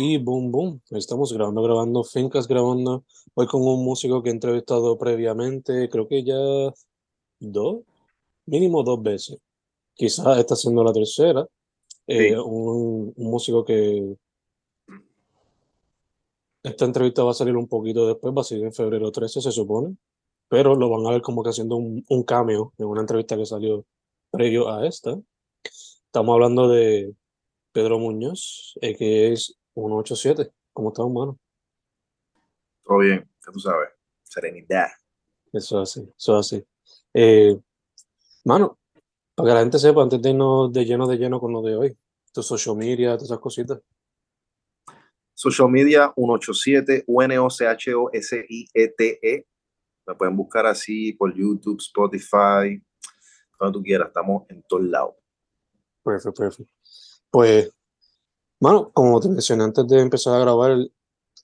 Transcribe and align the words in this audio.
Y 0.00 0.16
boom, 0.16 0.52
boom, 0.52 0.80
estamos 0.92 1.32
grabando, 1.32 1.60
grabando, 1.60 2.04
Fincas 2.04 2.46
grabando. 2.46 3.04
Hoy 3.34 3.48
con 3.48 3.62
un 3.62 3.84
músico 3.84 4.22
que 4.22 4.28
he 4.28 4.32
entrevistado 4.32 4.96
previamente, 4.96 5.88
creo 5.88 6.06
que 6.06 6.22
ya 6.22 6.36
dos, 7.40 7.82
mínimo 8.46 8.84
dos 8.84 9.02
veces. 9.02 9.38
Quizás 9.94 10.38
está 10.38 10.54
siendo 10.54 10.84
la 10.84 10.92
tercera. 10.92 11.48
Eh, 12.06 12.38
un, 12.38 13.12
un, 13.16 13.26
músico 13.28 13.64
que 13.64 14.16
esta 16.62 16.84
entrevista 16.84 17.24
va 17.24 17.32
a 17.32 17.34
salir 17.34 17.56
un 17.56 17.66
poquito 17.66 18.06
después, 18.06 18.32
va 18.32 18.42
a 18.42 18.44
salir 18.44 18.66
en 18.66 18.72
febrero 18.72 19.10
13, 19.10 19.40
se 19.40 19.50
supone. 19.50 19.96
Pero 20.48 20.76
lo 20.76 20.90
van 20.90 21.08
a 21.08 21.10
ver 21.10 21.22
como 21.22 21.42
que 21.42 21.50
haciendo 21.50 21.74
un, 21.74 22.04
un 22.08 22.22
cameo 22.22 22.72
en 22.78 22.86
una 22.86 23.00
entrevista 23.00 23.36
que 23.36 23.46
salió 23.46 23.84
previo 24.30 24.70
a 24.70 24.86
esta. 24.86 25.18
Estamos 25.64 26.34
hablando 26.34 26.68
de 26.68 27.12
Pedro 27.72 27.98
Muñoz, 27.98 28.78
eh, 28.80 28.94
que 28.94 29.32
es 29.32 29.58
187. 29.86 30.52
¿Cómo 30.72 30.88
estás, 30.88 31.06
mano? 31.06 31.38
Todo 32.84 32.98
bien, 32.98 33.28
ya 33.44 33.52
tú 33.52 33.60
sabes. 33.60 33.90
Serenidad. 34.22 34.88
Eso 35.52 35.82
es 35.82 35.90
así, 35.90 36.12
eso 36.16 36.38
es 36.38 36.46
así. 36.46 36.66
Eh, 37.14 37.58
mano, 38.44 38.78
para 39.34 39.48
que 39.48 39.54
la 39.54 39.60
gente 39.60 39.78
sepa, 39.78 40.02
antes 40.02 40.20
de 40.20 40.30
irnos 40.30 40.72
de 40.72 40.84
lleno 40.84 41.06
de 41.06 41.16
lleno 41.16 41.40
con 41.40 41.52
lo 41.52 41.62
de 41.62 41.76
hoy, 41.76 41.96
tu 42.32 42.42
social 42.42 42.76
media, 42.76 43.10
todas 43.10 43.24
esas 43.24 43.38
cositas. 43.38 43.80
Social 45.34 45.70
media 45.70 46.12
187, 46.16 47.04
U-N-O-C-H-O-S-I-E-T-E. 47.06 47.86
Me 50.06 50.14
pueden 50.14 50.36
buscar 50.36 50.66
así 50.66 51.12
por 51.12 51.32
YouTube, 51.34 51.78
Spotify, 51.78 52.82
cuando 53.56 53.78
tú 53.78 53.84
quieras. 53.84 54.08
Estamos 54.08 54.44
en 54.48 54.62
todos 54.64 54.82
lados. 54.82 55.14
Perfecto, 56.02 56.42
perfecto. 56.42 56.72
Pues 57.30 57.72
Bueno, 58.60 58.90
como 58.92 59.20
te 59.20 59.28
mencioné 59.28 59.64
antes 59.64 59.86
de 59.86 60.00
empezar 60.00 60.34
a 60.34 60.40
grabar, 60.40 60.76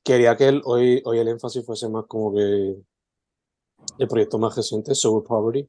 quería 0.03 0.37
que 0.37 0.49
el, 0.49 0.63
hoy, 0.65 1.01
hoy 1.05 1.19
el 1.19 1.29
énfasis 1.29 1.65
fuese 1.65 1.89
más 1.89 2.07
como 2.07 2.35
que 2.35 2.77
el 3.99 4.09
proyecto 4.09 4.39
más 4.39 4.57
reciente, 4.57 4.95
Soul 4.95 5.23
Poverty, 5.23 5.69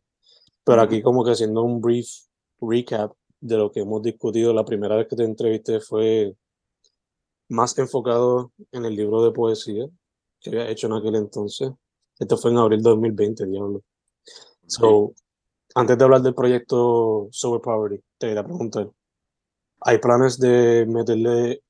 pero 0.63 0.81
aquí 0.81 1.01
como 1.03 1.23
que 1.23 1.31
haciendo 1.31 1.61
un 1.61 1.81
brief 1.81 2.07
recap 2.59 3.13
de 3.39 3.57
lo 3.57 3.71
que 3.71 3.81
hemos 3.81 4.01
discutido. 4.01 4.53
La 4.53 4.65
primera 4.65 4.95
vez 4.95 5.07
que 5.07 5.15
te 5.15 5.23
entrevisté 5.23 5.79
fue 5.79 6.35
más 7.49 7.77
enfocado 7.77 8.51
en 8.71 8.85
el 8.85 8.95
libro 8.95 9.23
de 9.23 9.31
poesía 9.31 9.85
que 10.39 10.49
había 10.49 10.69
hecho 10.69 10.87
en 10.87 10.93
aquel 10.93 11.15
entonces. 11.15 11.71
Esto 12.17 12.37
fue 12.37 12.51
en 12.51 12.57
abril 12.57 12.81
de 12.81 12.89
2020, 12.89 13.45
diablo. 13.45 13.83
So, 14.67 15.13
antes 15.75 15.97
de 15.97 16.03
hablar 16.03 16.21
del 16.21 16.33
proyecto 16.33 17.27
Soul 17.31 17.61
Poverty, 17.61 18.01
te 18.17 18.27
quería 18.27 18.43
preguntar, 18.43 18.89
¿Hay 19.87 19.99
planes 19.99 20.39
de 20.39 20.83
meterle 20.87 21.61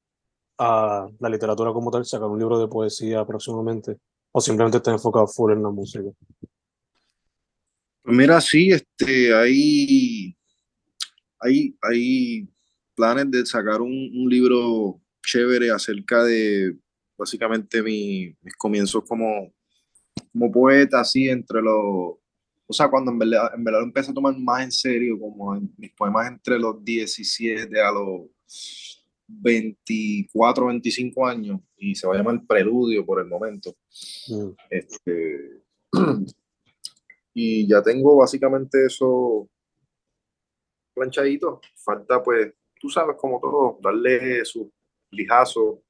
a 0.58 1.06
la 1.20 1.30
literatura 1.30 1.74
como 1.74 1.92
tal, 1.92 2.06
sacar 2.06 2.30
un 2.30 2.40
libro 2.40 2.58
de 2.58 2.70
poesía 2.70 3.26
próximamente? 3.26 3.98
¿O 4.32 4.40
simplemente 4.40 4.78
está 4.78 4.94
enfocado 4.94 5.28
full 5.28 5.52
en 5.52 5.62
la 5.62 5.70
música? 5.70 6.10
Pues 8.02 8.18
mira, 8.18 8.40
sí, 8.40 8.72
este, 8.72 9.36
hay, 9.36 10.34
hay, 11.42 11.78
hay 11.82 12.48
planes 12.96 13.32
de 13.32 13.46
sacar 13.46 13.82
un, 13.82 14.30
libro 14.30 15.02
chévere 15.22 15.70
acerca 15.72 16.24
de 16.24 16.74
básicamente 17.18 17.84
mi, 17.84 18.34
mis 18.42 18.56
comienzos 18.56 19.04
como, 19.06 19.54
como 20.32 20.52
poeta, 20.54 21.02
así 21.02 21.28
entre 21.28 21.62
los 21.62 22.16
o 22.68 22.74
sea, 22.74 22.90
cuando 22.90 23.12
en 23.12 23.20
verdad, 23.20 23.52
en 23.56 23.64
verdad 23.64 23.80
lo 23.80 23.86
empecé 23.86 24.12
a 24.12 24.14
tomar 24.14 24.38
más 24.38 24.64
en 24.64 24.72
serio, 24.72 25.20
como 25.20 25.56
en 25.56 25.72
mis 25.78 25.92
poemas 25.92 26.28
entre 26.28 26.58
los 26.60 26.84
17 26.84 27.82
a 27.82 27.92
los 27.92 28.28
24, 29.28 30.68
25 30.68 31.28
años, 31.28 31.60
y 31.78 31.96
se 31.96 32.08
va 32.08 32.16
a 32.16 32.18
llamar 32.18 32.42
Preludio 32.48 33.06
por 33.06 33.20
el 33.20 33.28
momento. 33.28 33.76
Mm. 34.28 34.50
Este, 34.70 35.62
y 37.34 37.68
ya 37.68 37.82
tengo 37.82 38.18
básicamente 38.18 38.86
eso 38.86 39.50
planchadito. 40.94 41.62
Falta, 41.76 42.24
pues, 42.24 42.54
tú 42.80 42.90
sabes, 42.90 43.16
como 43.18 43.40
todo, 43.40 43.78
darle 43.82 44.44
su 44.46 44.72
lijazo, 45.12 45.84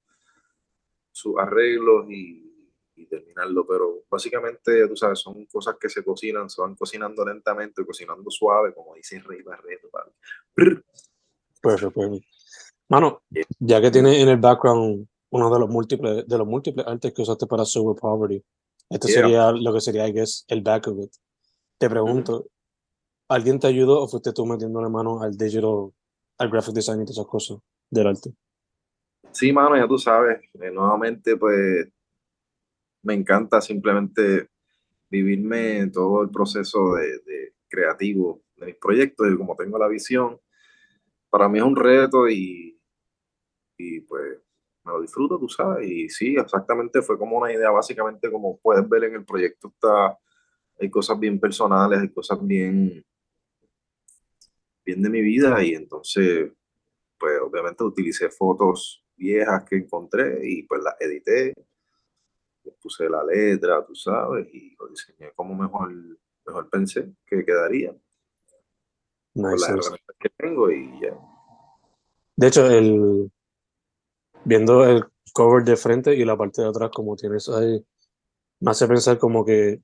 sus 1.11 1.37
arreglos 1.37 2.09
y 2.09 2.44
y 3.05 3.09
terminarlo, 3.09 3.65
pero 3.65 4.03
básicamente, 4.09 4.87
tú 4.87 4.95
sabes, 4.95 5.19
son 5.19 5.45
cosas 5.45 5.75
que 5.79 5.89
se 5.89 6.03
cocinan, 6.03 6.49
se 6.49 6.61
van 6.61 6.75
cocinando 6.75 7.25
lentamente, 7.25 7.85
cocinando 7.85 8.29
suave, 8.29 8.73
como 8.73 8.95
dice 8.95 9.21
Rey 9.21 9.41
Barreto. 9.41 9.89
Perfecto, 11.61 11.91
pues, 11.91 12.21
Mano, 12.89 13.23
ya 13.59 13.81
que 13.81 13.89
tiene 13.89 14.21
en 14.21 14.29
el 14.29 14.37
background 14.37 15.07
uno 15.31 15.53
de 15.53 15.59
los 15.59 15.69
múltiples, 15.69 16.27
de 16.27 16.37
los 16.37 16.47
múltiples 16.47 16.85
artes 16.85 17.13
que 17.13 17.21
usaste 17.23 17.47
para 17.47 17.65
Super 17.65 17.99
Poverty, 17.99 18.43
este 18.89 19.07
sería 19.07 19.51
lo 19.51 19.73
que 19.73 19.81
sería, 19.81 20.07
I 20.07 20.13
guess, 20.13 20.45
el 20.47 20.61
back 20.61 20.87
of 20.87 20.99
it. 20.99 21.11
Te 21.79 21.89
pregunto, 21.89 22.45
¿alguien 23.27 23.59
te 23.59 23.67
ayudó 23.67 24.03
o 24.03 24.07
fuiste 24.07 24.31
tú 24.31 24.45
metiéndole 24.45 24.89
mano 24.89 25.21
al 25.21 25.35
digital, 25.35 25.91
al 26.37 26.49
graphic 26.49 26.75
design 26.75 27.01
y 27.01 27.05
todas 27.05 27.17
esas 27.17 27.27
cosas 27.27 27.57
del 27.89 28.07
arte? 28.07 28.33
Sí, 29.31 29.51
mano, 29.51 29.75
ya 29.75 29.87
tú 29.87 29.97
sabes. 29.97 30.39
Eh, 30.53 30.71
nuevamente, 30.71 31.35
pues 31.35 31.87
me 33.05 33.13
encanta 33.13 33.61
simplemente 33.61 34.49
vivirme 35.09 35.87
todo 35.87 36.23
el 36.23 36.29
proceso 36.31 36.95
de, 36.95 37.53
creativo 37.69 38.41
de 38.57 38.67
mis 38.67 38.75
proyectos 38.75 39.27
y 39.31 39.37
como 39.37 39.55
tengo 39.55 39.77
la 39.77 39.87
visión, 39.87 40.39
para 41.29 41.47
mí 41.47 41.59
es 41.59 41.65
un 41.65 41.75
reto 41.75 42.27
y, 42.27 42.79
y 43.77 43.99
pues 44.01 44.39
me 44.83 44.91
lo 44.91 45.01
disfruto, 45.01 45.39
tú 45.39 45.47
sabes, 45.49 45.87
y 45.87 46.09
sí, 46.09 46.35
exactamente 46.35 47.01
fue 47.01 47.17
como 47.17 47.37
una 47.37 47.51
idea, 47.51 47.69
básicamente 47.69 48.31
como 48.31 48.59
puedes 48.59 48.87
ver 48.89 49.05
en 49.05 49.15
el 49.15 49.25
proyecto 49.25 49.67
está, 49.67 50.17
hay 50.79 50.89
cosas 50.89 51.19
bien 51.19 51.39
personales, 51.39 51.99
hay 51.99 52.09
cosas 52.09 52.39
bien, 52.41 53.05
bien 54.83 55.01
de 55.01 55.09
mi 55.09 55.21
vida 55.21 55.63
y 55.63 55.75
entonces, 55.75 56.51
pues 57.19 57.39
obviamente 57.41 57.83
utilicé 57.83 58.29
fotos 58.29 59.03
viejas 59.15 59.63
que 59.69 59.77
encontré 59.77 60.39
y 60.43 60.63
pues 60.63 60.81
las 60.83 60.95
edité 60.99 61.53
puse 62.71 63.09
la 63.09 63.23
letra, 63.23 63.85
tú 63.85 63.95
sabes, 63.95 64.47
y 64.53 64.75
lo 64.79 64.87
diseñé 64.87 65.31
como 65.35 65.55
mejor, 65.55 65.91
mejor 66.45 66.69
pensé 66.69 67.13
que 67.25 67.45
quedaría. 67.45 67.95
Nice, 69.33 69.67
con 69.67 69.77
las 69.77 69.91
que 70.19 70.29
tengo 70.37 70.71
y 70.71 71.01
ya. 71.01 71.17
De 72.37 72.47
hecho, 72.47 72.69
el, 72.69 73.31
viendo 74.43 74.85
el 74.85 75.05
cover 75.33 75.63
de 75.63 75.75
frente 75.75 76.15
y 76.15 76.23
la 76.23 76.37
parte 76.37 76.61
de 76.61 76.69
atrás 76.69 76.91
como 76.93 77.15
tienes 77.15 77.49
ahí, 77.49 77.85
me 78.61 78.71
hace 78.71 78.87
pensar 78.87 79.17
como 79.17 79.43
que 79.43 79.81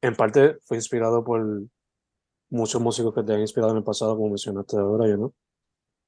en 0.00 0.14
parte 0.16 0.58
fue 0.64 0.76
inspirado 0.76 1.24
por 1.24 1.44
muchos 2.50 2.80
músicos 2.80 3.14
que 3.14 3.22
te 3.22 3.34
han 3.34 3.40
inspirado 3.40 3.72
en 3.72 3.78
el 3.78 3.84
pasado, 3.84 4.16
como 4.16 4.28
mencionaste 4.28 4.76
ahora, 4.76 5.08
yo 5.08 5.16
no. 5.16 5.34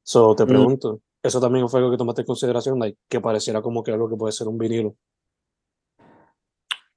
So, 0.02 0.34
te 0.36 0.46
pregunto, 0.46 1.00
¿eso 1.22 1.40
también 1.40 1.68
fue 1.68 1.80
algo 1.80 1.90
que 1.90 1.96
tomaste 1.96 2.22
en 2.22 2.26
consideración, 2.26 2.78
like, 2.78 2.98
que 3.08 3.20
pareciera 3.20 3.60
como 3.60 3.82
que 3.82 3.92
algo 3.92 4.08
que 4.08 4.16
puede 4.16 4.32
ser 4.32 4.46
un 4.48 4.56
vinilo? 4.56 4.96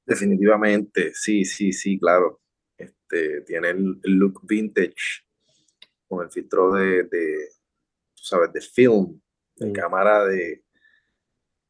Definitivamente, 0.09 1.13
sí, 1.13 1.45
sí, 1.45 1.71
sí, 1.71 2.00
claro. 2.00 2.41
Este, 2.75 3.41
tiene 3.41 3.69
el, 3.69 4.00
look 4.03 4.41
vintage 4.44 5.23
con 6.07 6.23
el 6.23 6.31
filtro 6.31 6.73
de, 6.73 7.03
de 7.03 7.50
tú 8.15 8.23
sabes, 8.23 8.51
de 8.51 8.61
film, 8.61 9.21
de 9.57 9.71
cámara 9.71 10.25
de, 10.25 10.63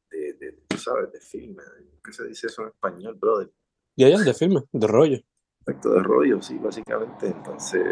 de, 0.10 0.34
de, 0.34 0.52
tú 0.68 0.78
sabes, 0.78 1.12
de 1.12 1.20
filme. 1.20 1.64
¿Qué 2.04 2.14
se 2.14 2.28
dice 2.28 2.48
eso 2.48 2.62
en 2.62 2.70
español, 2.70 3.16
brother? 3.16 3.52
Ya, 3.98 4.08
ya, 4.08 4.20
de 4.20 4.34
filme, 4.34 4.64
de 4.72 4.88
rollo. 4.88 5.20
Efecto 5.62 5.94
de 5.94 6.02
rollo, 6.02 6.42
sí, 6.42 6.58
básicamente. 6.58 7.28
Entonces, 7.28 7.84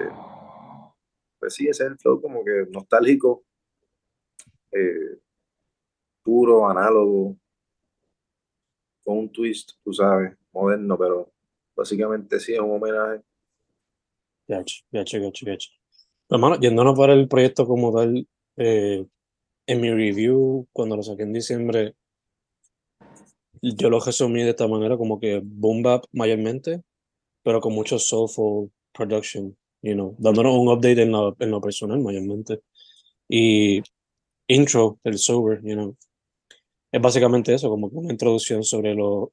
pues 1.39 1.53
sí, 1.53 1.67
ese 1.67 1.83
es 1.83 1.91
el 1.91 1.97
flow 1.97 2.21
como 2.21 2.45
que 2.45 2.67
nostálgico, 2.71 3.43
eh, 4.71 5.19
puro, 6.23 6.69
análogo, 6.69 7.37
con 9.07 9.19
un 9.19 9.29
twist, 9.29 9.71
tú 9.85 9.93
sabes, 9.93 10.35
moderno, 10.51 10.97
pero 10.97 11.31
básicamente 11.73 12.41
sí 12.41 12.53
es 12.53 12.59
un 12.59 12.71
homenaje. 12.71 13.21
Ya, 14.49 14.61
ya, 14.91 15.05
ya, 15.05 15.19
ya. 15.31 15.57
Hermano, 16.29 16.59
yéndonos 16.59 16.97
para 16.97 17.13
el 17.13 17.29
proyecto 17.29 17.65
como 17.65 17.93
tal, 17.95 18.27
eh, 18.57 19.05
en 19.65 19.81
mi 19.81 19.91
review, 19.91 20.67
cuando 20.73 20.97
lo 20.97 21.03
saqué 21.03 21.23
en 21.23 21.31
diciembre, 21.31 21.95
yo 23.61 23.89
lo 23.89 24.01
resumí 24.01 24.43
de 24.43 24.49
esta 24.49 24.67
manera, 24.67 24.97
como 24.97 25.21
que 25.21 25.41
boom 25.41 25.83
bap 25.83 26.03
mayormente, 26.11 26.83
pero 27.43 27.61
con 27.61 27.73
mucho 27.73 27.97
soulful 27.99 28.69
production, 28.93 29.55
you 29.83 29.93
know, 29.93 30.17
dándonos 30.19 30.53
un 30.57 30.67
update 30.67 31.01
en 31.01 31.11
lo, 31.13 31.33
en 31.39 31.49
lo 31.49 31.61
personal 31.61 32.01
mayormente. 32.01 32.59
Y 33.29 33.81
intro, 34.47 34.99
el 35.05 35.17
sober, 35.17 35.61
you 35.63 35.75
know, 35.75 35.95
es 36.91 37.01
básicamente 37.01 37.53
eso, 37.53 37.69
como 37.69 37.87
una 37.87 38.11
introducción 38.11 38.63
sobre 38.63 38.93
los 38.95 39.29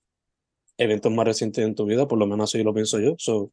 eventos 0.77 1.13
más 1.13 1.27
recientes 1.27 1.65
en 1.65 1.75
tu 1.75 1.87
vida, 1.87 2.09
por 2.09 2.19
lo 2.19 2.27
menos 2.27 2.51
así 2.51 2.63
lo 2.63 2.75
pienso 2.75 2.99
yo. 2.99 3.15
So, 3.19 3.53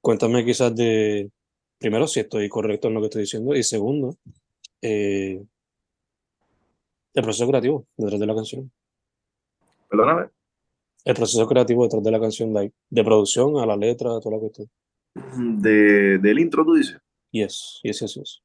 cuéntame 0.00 0.44
quizás 0.44 0.74
de, 0.74 1.30
primero, 1.78 2.06
si 2.06 2.20
estoy 2.20 2.48
correcto 2.48 2.88
en 2.88 2.94
lo 2.94 3.00
que 3.00 3.06
estoy 3.06 3.22
diciendo, 3.22 3.54
y 3.54 3.62
segundo, 3.62 4.16
eh, 4.80 5.42
el 7.14 7.22
proceso 7.22 7.48
creativo 7.48 7.86
detrás 7.96 8.20
de 8.20 8.26
la 8.26 8.34
canción. 8.34 8.70
Perdóname. 9.88 10.28
El 11.04 11.14
proceso 11.14 11.46
creativo 11.46 11.84
detrás 11.84 12.02
de 12.02 12.10
la 12.10 12.20
canción, 12.20 12.52
like, 12.52 12.74
de 12.90 13.04
producción 13.04 13.58
a 13.58 13.66
la 13.66 13.76
letra, 13.76 14.18
toda 14.20 14.36
la 14.36 14.40
cuestión. 14.40 14.68
De, 15.62 16.18
del 16.18 16.38
intro, 16.38 16.64
tú 16.64 16.74
dices. 16.74 16.98
Yes, 17.30 17.80
yes, 17.82 18.00
yes, 18.00 18.14
yes. 18.14 18.42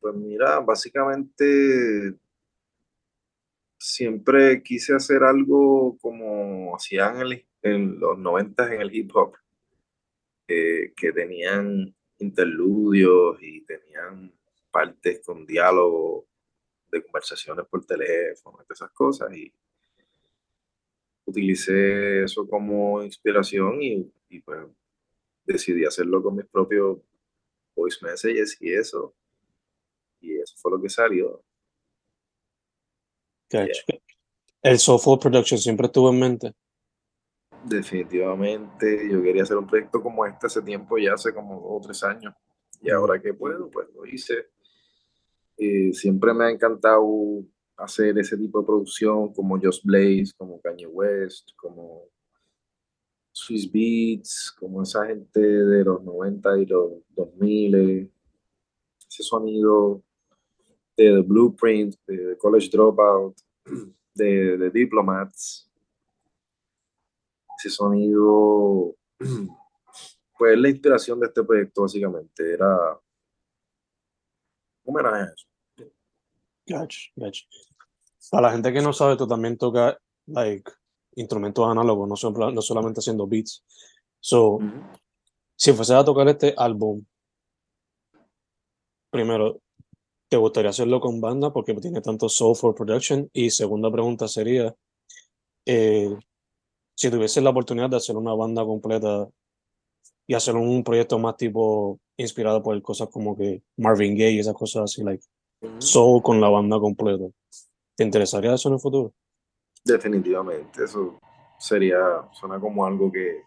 Pues 0.00 0.14
mira, 0.14 0.60
básicamente 0.60 2.14
siempre 3.84 4.62
quise 4.62 4.94
hacer 4.94 5.22
algo 5.22 5.98
como 6.00 6.74
hacían 6.74 7.16
en, 7.62 8.00
los 8.00 8.18
90 8.18 8.74
en 8.74 8.80
el 8.80 8.94
hip 8.94 9.14
hop, 9.14 9.34
que 10.46 11.12
tenían 11.14 11.94
interludios 12.18 13.36
y 13.42 13.60
tenían 13.62 14.32
partes 14.70 15.20
con 15.24 15.44
diálogo 15.44 16.26
de 16.90 17.02
conversaciones 17.02 17.66
por 17.66 17.84
teléfono, 17.84 18.58
esas 18.70 18.90
cosas, 18.90 19.36
y 19.36 19.52
utilicé 21.26 22.24
eso 22.24 22.48
como 22.48 23.02
inspiración 23.02 23.82
y, 23.82 24.10
pues 24.40 24.66
decidí 25.44 25.84
hacerlo 25.84 26.22
con 26.22 26.36
mis 26.36 26.46
propios 26.46 26.98
voice 27.76 27.98
messages 28.02 28.56
y 28.60 28.72
eso. 28.72 29.14
Y 30.20 30.36
eso 30.36 30.54
fue 30.56 30.72
lo 30.72 30.80
que 30.80 30.88
salió. 30.88 31.44
¿El 34.62 34.78
software 34.78 35.18
production 35.18 35.58
siempre 35.58 35.86
estuvo 35.86 36.10
en 36.10 36.18
mente? 36.18 36.52
Definitivamente, 37.64 39.08
yo 39.10 39.22
quería 39.22 39.42
hacer 39.42 39.56
un 39.56 39.66
proyecto 39.66 40.02
como 40.02 40.26
este 40.26 40.46
hace 40.46 40.62
tiempo, 40.62 40.98
ya 40.98 41.14
hace 41.14 41.32
como 41.32 41.54
dos 41.54 41.64
o 41.68 41.80
tres 41.80 42.02
años. 42.04 42.34
Y 42.80 42.90
ahora 42.90 43.20
que 43.20 43.32
puedo, 43.32 43.70
pues 43.70 43.88
lo 43.94 44.04
hice. 44.06 44.46
Eh, 45.56 45.92
siempre 45.92 46.34
me 46.34 46.44
ha 46.44 46.50
encantado 46.50 47.06
hacer 47.76 48.18
ese 48.18 48.36
tipo 48.36 48.60
de 48.60 48.66
producción 48.66 49.32
como 49.32 49.58
Just 49.60 49.84
Blaze, 49.84 50.32
como 50.36 50.60
Kanye 50.60 50.86
West, 50.86 51.50
como 51.56 52.08
Swiss 53.32 53.70
Beats, 53.70 54.54
como 54.58 54.82
esa 54.82 55.06
gente 55.06 55.40
de 55.40 55.84
los 55.84 56.02
90 56.02 56.58
y 56.58 56.66
los 56.66 56.92
2000, 57.10 58.10
ese 59.08 59.22
sonido 59.22 60.02
de 60.96 61.12
The 61.12 61.20
Blueprint, 61.20 61.96
de 62.06 62.36
College 62.38 62.68
Dropout, 62.70 63.40
de, 64.14 64.56
de 64.56 64.70
Diplomats, 64.70 65.70
ese 67.58 67.70
sonido, 67.70 68.94
pues 70.38 70.58
la 70.58 70.68
inspiración 70.68 71.20
de 71.20 71.26
este 71.26 71.42
proyecto 71.42 71.82
básicamente, 71.82 72.52
era 72.52 72.98
un 74.84 74.94
homenaje 74.94 75.22
a 75.22 76.84
eso. 76.84 77.08
Para 78.30 78.48
la 78.48 78.52
gente 78.52 78.72
que 78.72 78.80
no 78.80 78.92
sabe, 78.92 79.16
tú 79.16 79.26
también 79.26 79.56
tocas 79.58 79.96
like, 80.26 80.70
instrumentos 81.16 81.68
análogos, 81.68 82.08
no, 82.08 82.50
no 82.50 82.62
solamente 82.62 83.00
haciendo 83.00 83.26
beats. 83.26 83.64
So, 84.20 84.58
si 85.56 85.72
fuese 85.72 85.94
a 85.94 86.04
tocar 86.04 86.26
este 86.28 86.54
álbum, 86.56 87.04
primero, 89.10 89.60
¿te 90.34 90.38
gustaría 90.38 90.70
hacerlo 90.70 90.98
con 91.00 91.20
banda 91.20 91.52
porque 91.52 91.72
tiene 91.74 92.00
tanto 92.00 92.28
soul 92.28 92.56
for 92.56 92.74
production? 92.74 93.30
Y 93.32 93.50
segunda 93.50 93.88
pregunta 93.88 94.26
sería, 94.26 94.74
eh, 95.64 96.12
si 96.92 97.08
tuviese 97.08 97.40
la 97.40 97.50
oportunidad 97.50 97.88
de 97.88 97.98
hacer 97.98 98.16
una 98.16 98.34
banda 98.34 98.64
completa 98.64 99.28
y 100.26 100.34
hacer 100.34 100.56
un 100.56 100.82
proyecto 100.82 101.20
más 101.20 101.36
tipo 101.36 102.00
inspirado 102.16 102.64
por 102.64 102.82
cosas 102.82 103.10
como 103.10 103.36
que 103.36 103.62
Marvin 103.76 104.14
Gaye 104.14 104.32
y 104.32 104.38
esas 104.40 104.54
cosas 104.54 104.82
así, 104.82 105.04
like, 105.04 105.24
Soul 105.78 106.20
con 106.20 106.40
la 106.40 106.48
banda 106.48 106.80
completa. 106.80 107.26
¿Te 107.94 108.02
interesaría 108.02 108.54
eso 108.54 108.68
en 108.68 108.74
el 108.74 108.80
futuro? 108.80 109.14
Definitivamente, 109.84 110.82
eso 110.82 111.20
sería, 111.60 112.28
suena 112.32 112.58
como 112.58 112.84
algo 112.84 113.12
que, 113.12 113.40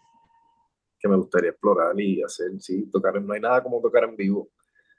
que 0.97 1.09
me 1.09 1.17
gustaría 1.17 1.49
explorar 1.49 1.99
y 1.99 2.23
hacer, 2.23 2.51
sí, 2.61 2.89
tocar, 2.89 3.21
no 3.21 3.33
hay 3.33 3.41
nada 3.41 3.61
como 3.61 3.81
tocar 3.81 4.05
en 4.05 4.15
vivo. 4.15 4.47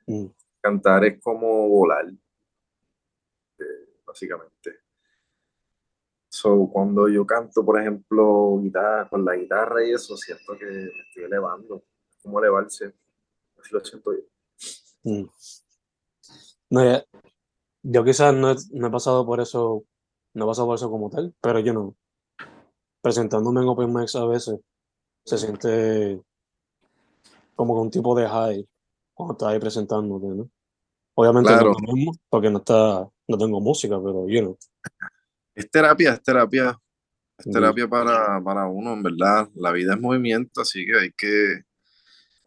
Mm. 0.06 0.26
Cantar 0.68 1.02
es 1.06 1.22
como 1.22 1.66
volar, 1.66 2.10
eh, 3.58 3.64
básicamente. 4.06 4.80
So, 6.28 6.68
cuando 6.70 7.08
yo 7.08 7.24
canto, 7.24 7.64
por 7.64 7.80
ejemplo, 7.80 8.58
guitarra, 8.60 9.08
con 9.08 9.24
la 9.24 9.34
guitarra 9.34 9.82
y 9.82 9.92
eso, 9.92 10.14
siento 10.14 10.58
que 10.58 10.66
me 10.66 11.00
estoy 11.08 11.24
elevando, 11.24 11.84
como 12.22 12.38
elevarse, 12.38 12.92
así 13.58 13.72
lo 13.72 13.80
siento 13.80 14.12
yo. 14.12 14.20
Mm. 15.04 15.30
No, 16.68 17.02
yo 17.82 18.04
quizás 18.04 18.34
no, 18.34 18.50
he 18.50 18.90
pasado 18.90 19.24
por 19.24 19.40
eso, 19.40 19.84
no 20.34 20.46
pasado 20.46 20.66
por 20.66 20.74
eso 20.74 20.90
como 20.90 21.08
tal, 21.08 21.34
pero 21.40 21.60
yo 21.60 21.72
no. 21.72 21.96
Presentándome 23.00 23.62
en 23.62 23.68
Open 23.68 23.94
Mics 23.94 24.16
a 24.16 24.26
veces, 24.26 24.60
se 25.24 25.38
siente 25.38 26.20
como 27.56 27.80
un 27.80 27.90
tipo 27.90 28.14
de 28.14 28.28
high 28.28 28.68
cuando 29.18 29.32
estás 29.32 29.48
ahí 29.48 29.58
presentándote, 29.58 30.26
¿no? 30.28 30.48
Obviamente 31.20 31.50
no 31.50 32.12
porque 32.30 32.48
no 32.48 32.58
está, 32.58 33.08
no 33.26 33.38
tengo 33.38 33.60
música, 33.60 33.96
pero 34.00 34.28
yo 34.28 34.40
no. 34.40 34.58
Es 35.52 35.68
terapia, 35.68 36.12
es 36.12 36.22
terapia, 36.22 36.78
es 37.36 37.50
terapia 37.50 37.88
para, 37.88 38.40
para 38.40 38.68
uno, 38.68 38.92
en 38.92 39.02
verdad. 39.02 39.48
La 39.56 39.72
vida 39.72 39.94
es 39.94 40.00
movimiento, 40.00 40.60
así 40.60 40.86
que 40.86 40.96
hay 40.96 41.10
que, 41.10 41.64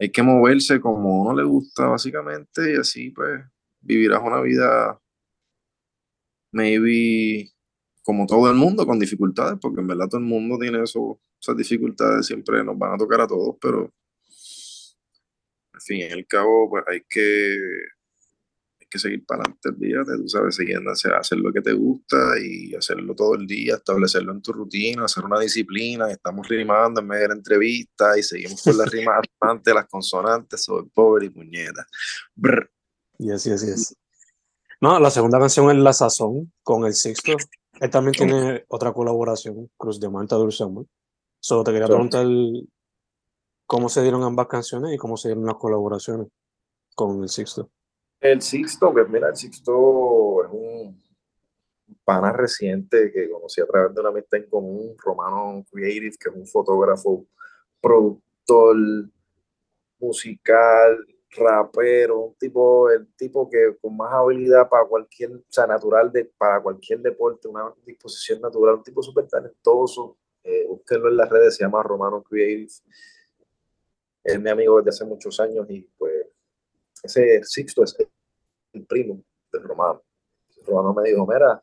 hay 0.00 0.10
que 0.10 0.22
moverse 0.22 0.80
como 0.80 1.20
uno 1.20 1.36
le 1.36 1.44
gusta, 1.44 1.84
básicamente, 1.84 2.72
y 2.72 2.76
así 2.76 3.10
pues 3.10 3.44
vivirás 3.82 4.22
una 4.24 4.40
vida, 4.40 4.98
maybe, 6.52 7.52
como 8.02 8.26
todo 8.26 8.48
el 8.48 8.56
mundo, 8.56 8.86
con 8.86 8.98
dificultades, 8.98 9.58
porque 9.60 9.82
en 9.82 9.88
verdad 9.88 10.08
todo 10.08 10.20
el 10.22 10.26
mundo 10.26 10.56
tiene 10.58 10.82
eso, 10.82 11.20
esas 11.38 11.58
dificultades, 11.58 12.24
siempre 12.24 12.64
nos 12.64 12.78
van 12.78 12.94
a 12.94 12.96
tocar 12.96 13.20
a 13.20 13.26
todos, 13.26 13.54
pero 13.60 13.92
al 15.74 15.80
fin 15.82 15.98
y 15.98 16.04
al 16.04 16.26
cabo, 16.26 16.70
pues 16.70 16.84
hay 16.86 17.02
que, 17.06 17.58
que 18.92 18.98
seguir 18.98 19.24
para 19.24 19.40
adelante 19.40 19.70
el 19.70 19.78
día, 19.78 19.98
tú 20.04 20.28
sabes, 20.28 20.54
siguiendo 20.54 20.90
hacer, 20.90 21.14
hacer 21.14 21.38
lo 21.38 21.50
que 21.50 21.62
te 21.62 21.72
gusta 21.72 22.16
y 22.38 22.74
hacerlo 22.74 23.14
todo 23.14 23.34
el 23.36 23.46
día, 23.46 23.76
establecerlo 23.76 24.32
en 24.32 24.42
tu 24.42 24.52
rutina, 24.52 25.06
hacer 25.06 25.24
una 25.24 25.40
disciplina, 25.40 26.10
estamos 26.10 26.46
rimando 26.46 27.00
en 27.00 27.06
medio 27.06 27.22
de 27.22 27.28
la 27.28 27.34
entrevista 27.34 28.18
y 28.18 28.22
seguimos 28.22 28.62
con 28.62 28.76
las 28.76 28.90
rimas 28.90 29.20
antes, 29.40 29.74
las 29.74 29.88
consonantes, 29.88 30.62
sobre 30.62 30.86
pobre 30.92 31.26
y 31.26 31.30
puñeta. 31.30 31.86
Yes, 33.18 33.44
yes, 33.44 33.62
yes. 33.62 33.96
No, 34.80 35.00
la 35.00 35.10
segunda 35.10 35.38
canción 35.38 35.70
es 35.70 35.82
La 35.82 35.92
Sazón 35.94 36.52
con 36.62 36.84
el 36.84 36.92
Sixto. 36.92 37.32
Él 37.80 37.90
también 37.90 38.12
tiene 38.12 38.64
otra 38.68 38.92
colaboración, 38.92 39.70
Cruz 39.76 39.98
de 40.00 40.10
Malta 40.10 40.36
Dulce 40.36 40.64
Solo 41.40 41.64
te 41.64 41.72
quería 41.72 41.86
preguntar 41.86 42.26
cómo 43.66 43.88
se 43.88 44.02
dieron 44.02 44.22
ambas 44.22 44.48
canciones 44.48 44.94
y 44.94 44.98
cómo 44.98 45.16
se 45.16 45.28
dieron 45.28 45.46
las 45.46 45.56
colaboraciones 45.56 46.28
con 46.94 47.22
el 47.22 47.28
Sixto. 47.30 47.70
El 48.22 48.40
Sixto, 48.40 48.92
pues 48.92 49.08
mira, 49.08 49.30
el 49.30 49.36
Sixto 49.36 50.44
es 50.44 50.50
un 50.52 51.02
pana 52.04 52.32
reciente 52.32 53.10
que 53.12 53.28
conocí 53.28 53.60
a 53.60 53.66
través 53.66 53.92
de 53.92 54.00
una 54.00 54.10
amistad 54.10 54.38
en 54.38 54.48
común, 54.48 54.94
Romano 54.96 55.64
Creative, 55.68 56.14
que 56.20 56.28
es 56.28 56.36
un 56.36 56.46
fotógrafo, 56.46 57.26
productor 57.80 58.76
musical, 59.98 61.04
rapero, 61.32 62.20
un 62.20 62.34
tipo, 62.36 62.90
el 62.90 63.12
tipo 63.16 63.50
que 63.50 63.76
con 63.80 63.96
más 63.96 64.12
habilidad 64.12 64.68
para 64.68 64.86
cualquier, 64.86 65.32
o 65.32 65.42
sea, 65.48 65.66
natural 65.66 66.12
de, 66.12 66.24
para 66.24 66.62
cualquier 66.62 67.00
deporte, 67.00 67.48
una 67.48 67.74
disposición 67.84 68.40
natural, 68.40 68.76
un 68.76 68.84
tipo 68.84 69.02
súper 69.02 69.26
talentoso. 69.26 70.16
Eh, 70.44 70.64
búsquenlo 70.68 71.08
en 71.08 71.16
las 71.16 71.28
redes, 71.28 71.56
se 71.56 71.64
llama 71.64 71.82
Romano 71.82 72.22
Creative. 72.22 72.70
Es 74.22 74.40
mi 74.40 74.48
amigo 74.48 74.76
desde 74.78 74.90
hace 74.90 75.04
muchos 75.04 75.40
años 75.40 75.66
y 75.68 75.80
pues 75.98 76.31
ese 77.02 77.42
Sixto 77.44 77.84
es 77.84 77.96
el 78.72 78.86
primo 78.86 79.22
del 79.52 79.62
Romano. 79.62 80.02
Romano 80.66 80.94
me 80.94 81.10
dijo, 81.10 81.26
mira, 81.26 81.62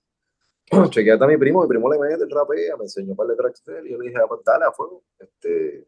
chequeate 0.90 1.24
a 1.24 1.28
mi 1.28 1.38
primo, 1.38 1.62
mi 1.62 1.68
primo 1.68 1.92
le 1.92 2.00
mete 2.00 2.24
el 2.24 2.30
rapea, 2.30 2.78
me 2.78 2.84
enseñó 2.84 3.16
para 3.16 3.32
el 3.32 3.38
tracks 3.38 3.64
de 3.66 3.80
él 3.80 3.88
y 3.88 3.92
yo 3.92 3.98
le 3.98 4.10
dije, 4.10 4.20
ah, 4.22 4.28
pues 4.28 4.42
dale 4.44 4.66
a 4.66 4.72
fuego. 4.72 5.04
Este, 5.18 5.88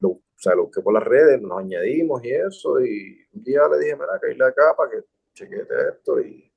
lo, 0.00 0.08
o 0.10 0.22
sea, 0.36 0.54
lo 0.54 0.64
busqué 0.64 0.80
por 0.80 0.94
las 0.94 1.04
redes, 1.04 1.40
nos 1.40 1.58
añadimos 1.58 2.24
y 2.24 2.32
eso, 2.32 2.80
y 2.80 3.26
un 3.32 3.42
día 3.42 3.60
le 3.68 3.78
dije, 3.78 3.94
mira, 3.94 4.18
caíle 4.20 4.44
acá 4.44 4.74
para 4.76 4.90
que 4.90 5.04
chequete 5.34 5.74
esto 5.90 6.20
y, 6.20 6.52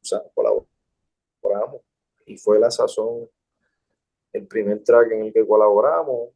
o 0.00 0.04
sea, 0.04 0.22
colaboramos. 0.34 1.82
Y 2.26 2.38
fue 2.38 2.58
la 2.58 2.70
sazón, 2.70 3.28
el 4.32 4.46
primer 4.46 4.82
track 4.82 5.12
en 5.12 5.26
el 5.26 5.32
que 5.32 5.46
colaboramos, 5.46 6.30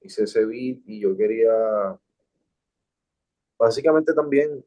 hice 0.00 0.24
ese 0.24 0.44
beat 0.44 0.78
y 0.86 1.00
yo 1.00 1.16
quería, 1.16 1.98
básicamente 3.62 4.12
también, 4.12 4.64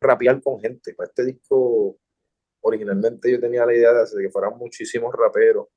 rapear 0.00 0.42
con 0.42 0.60
gente. 0.60 0.94
Para 0.94 1.08
este 1.08 1.24
disco, 1.24 1.96
originalmente 2.60 3.30
yo 3.30 3.40
tenía 3.40 3.64
la 3.66 3.74
idea 3.74 3.92
de 3.92 4.22
que 4.22 4.30
fueran 4.30 4.56
muchísimos 4.58 5.14
raperos 5.14 5.68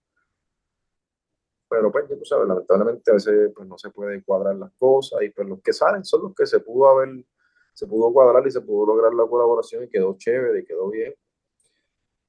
pero 1.67 1.91
pues 1.91 2.07
tú 2.07 2.23
sabes, 2.23 2.47
lamentablemente 2.47 3.11
a 3.11 3.15
veces 3.15 3.51
pues 3.55 3.67
no 3.67 3.77
se 3.77 3.89
puede 3.89 4.23
cuadrar 4.23 4.55
las 4.55 4.71
cosas 4.73 5.21
y 5.23 5.29
pues 5.29 5.47
los 5.47 5.61
que 5.61 5.73
salen 5.73 6.05
son 6.05 6.23
los 6.23 6.35
que 6.35 6.45
se 6.45 6.59
pudo 6.59 6.87
haber, 6.87 7.25
se 7.73 7.87
pudo 7.87 8.13
cuadrar 8.13 8.45
y 8.47 8.51
se 8.51 8.61
pudo 8.61 8.85
lograr 8.85 9.13
la 9.13 9.27
colaboración 9.27 9.83
y 9.83 9.89
quedó 9.89 10.15
chévere 10.17 10.61
y 10.61 10.65
quedó 10.65 10.89
bien. 10.89 11.13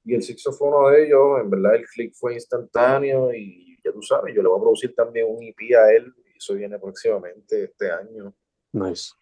Y 0.03 0.15
el 0.15 0.23
Sixo 0.23 0.51
fue 0.51 0.69
uno 0.69 0.89
de 0.89 1.05
ellos, 1.05 1.39
en 1.39 1.49
verdad 1.49 1.75
el 1.75 1.85
click 1.85 2.13
fue 2.15 2.33
instantáneo 2.33 3.33
y 3.33 3.77
ya 3.83 3.91
tú 3.91 4.01
sabes, 4.01 4.33
yo 4.33 4.41
le 4.41 4.49
voy 4.49 4.57
a 4.57 4.61
producir 4.61 4.95
también 4.95 5.27
un 5.29 5.43
EP 5.43 5.75
a 5.77 5.93
él 5.93 6.13
y 6.25 6.37
eso 6.37 6.55
viene 6.55 6.79
próximamente 6.79 7.65
este 7.65 7.91
año. 7.91 8.33
Nice. 8.73 9.13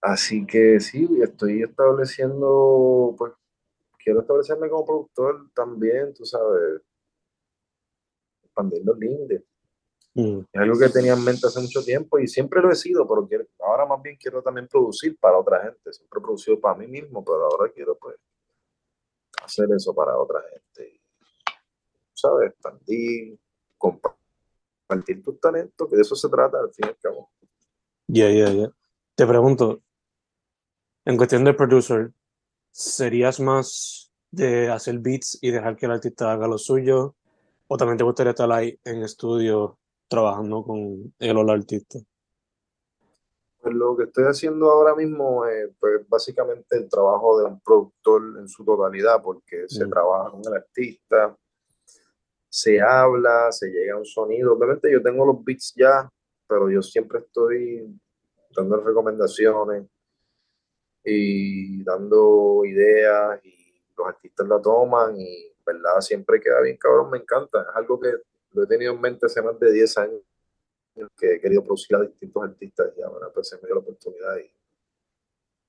Así 0.00 0.46
que 0.46 0.78
sí, 0.80 1.08
estoy 1.22 1.62
estableciendo, 1.62 3.14
pues 3.18 3.32
quiero 4.02 4.20
establecerme 4.20 4.68
como 4.68 4.86
productor 4.86 5.50
también, 5.54 6.14
tú 6.14 6.24
sabes, 6.24 6.80
expandiendo 8.44 8.94
límites. 8.94 9.42
Mm. 10.14 10.40
Es 10.52 10.60
algo 10.60 10.78
que 10.78 10.88
tenía 10.88 11.12
en 11.12 11.24
mente 11.24 11.46
hace 11.46 11.60
mucho 11.60 11.82
tiempo 11.82 12.18
y 12.18 12.26
siempre 12.26 12.60
lo 12.60 12.70
he 12.70 12.74
sido, 12.74 13.06
pero 13.06 13.26
quiero, 13.26 13.46
ahora 13.60 13.86
más 13.86 14.00
bien 14.02 14.16
quiero 14.16 14.42
también 14.42 14.66
producir 14.68 15.18
para 15.18 15.38
otra 15.38 15.62
gente. 15.62 15.92
Siempre 15.92 16.18
he 16.18 16.22
producido 16.22 16.60
para 16.60 16.76
mí 16.76 16.86
mismo, 16.86 17.24
pero 17.24 17.44
ahora 17.44 17.70
quiero 17.72 17.96
pues 17.98 18.16
hacer 19.44 19.68
eso 19.76 19.94
para 19.94 20.16
otra 20.16 20.40
gente. 20.50 21.00
¿Sabes? 22.14 22.50
Expandir, 22.50 23.38
compartir 23.76 25.22
tus 25.22 25.38
talentos, 25.40 25.88
que 25.88 25.96
de 25.96 26.02
eso 26.02 26.16
se 26.16 26.28
trata 26.28 26.58
al 26.58 26.72
fin 26.72 26.86
y 26.86 26.88
al 26.88 26.98
cabo. 26.98 27.30
Ya, 28.08 28.30
ya, 28.30 28.50
ya. 28.50 28.72
Te 29.14 29.26
pregunto, 29.26 29.82
en 31.08 31.16
cuestión 31.16 31.42
de 31.42 31.54
producer, 31.54 32.12
¿serías 32.70 33.40
más 33.40 34.12
de 34.30 34.68
hacer 34.68 34.98
beats 34.98 35.38
y 35.40 35.50
dejar 35.50 35.74
que 35.74 35.86
el 35.86 35.92
artista 35.92 36.30
haga 36.30 36.46
lo 36.46 36.58
suyo? 36.58 37.16
¿O 37.66 37.78
también 37.78 37.96
te 37.96 38.04
gustaría 38.04 38.32
estar 38.32 38.52
ahí 38.52 38.78
en 38.84 39.02
estudio 39.02 39.78
trabajando 40.06 40.62
con 40.62 41.14
el 41.18 41.36
o 41.38 41.44
la 41.44 41.54
artista? 41.54 41.98
Pues 43.62 43.74
lo 43.74 43.96
que 43.96 44.04
estoy 44.04 44.24
haciendo 44.24 44.70
ahora 44.70 44.94
mismo 44.94 45.46
es 45.46 45.70
pues, 45.80 46.06
básicamente 46.06 46.76
el 46.76 46.90
trabajo 46.90 47.38
de 47.38 47.46
un 47.46 47.60
productor 47.60 48.22
en 48.38 48.46
su 48.46 48.62
totalidad, 48.62 49.22
porque 49.22 49.66
se 49.66 49.86
mm. 49.86 49.90
trabaja 49.90 50.30
con 50.30 50.42
el 50.46 50.52
artista, 50.52 51.34
se 52.50 52.82
habla, 52.82 53.50
se 53.50 53.68
llega 53.70 53.94
a 53.94 53.98
un 53.98 54.04
sonido. 54.04 54.52
Obviamente 54.52 54.92
yo 54.92 55.02
tengo 55.02 55.24
los 55.24 55.42
beats 55.42 55.72
ya, 55.74 56.06
pero 56.46 56.70
yo 56.70 56.82
siempre 56.82 57.20
estoy 57.20 57.98
dando 58.54 58.76
recomendaciones 58.76 59.86
y 61.10 61.82
dando 61.82 62.64
ideas 62.64 63.40
y 63.44 63.82
los 63.96 64.06
artistas 64.06 64.46
la 64.46 64.60
toman 64.60 65.18
y 65.18 65.52
¿verdad? 65.68 66.00
Siempre 66.00 66.40
queda 66.40 66.60
bien 66.62 66.78
cabrón, 66.78 67.10
me 67.10 67.18
encanta. 67.18 67.60
Es 67.60 67.76
algo 67.76 68.00
que 68.00 68.10
lo 68.52 68.64
he 68.64 68.66
tenido 68.66 68.94
en 68.94 69.00
mente 69.00 69.26
hace 69.26 69.42
más 69.42 69.58
de 69.60 69.70
10 69.70 69.98
años, 69.98 70.22
que 71.16 71.34
he 71.34 71.40
querido 71.40 71.62
producir 71.62 71.94
a 71.96 72.00
distintos 72.00 72.42
artistas 72.42 72.92
y 72.96 73.02
ahora 73.02 73.28
pues 73.32 73.48
se 73.48 73.56
me 73.56 73.62
dio 73.66 73.74
la 73.74 73.80
oportunidad 73.80 74.36
y, 74.38 74.50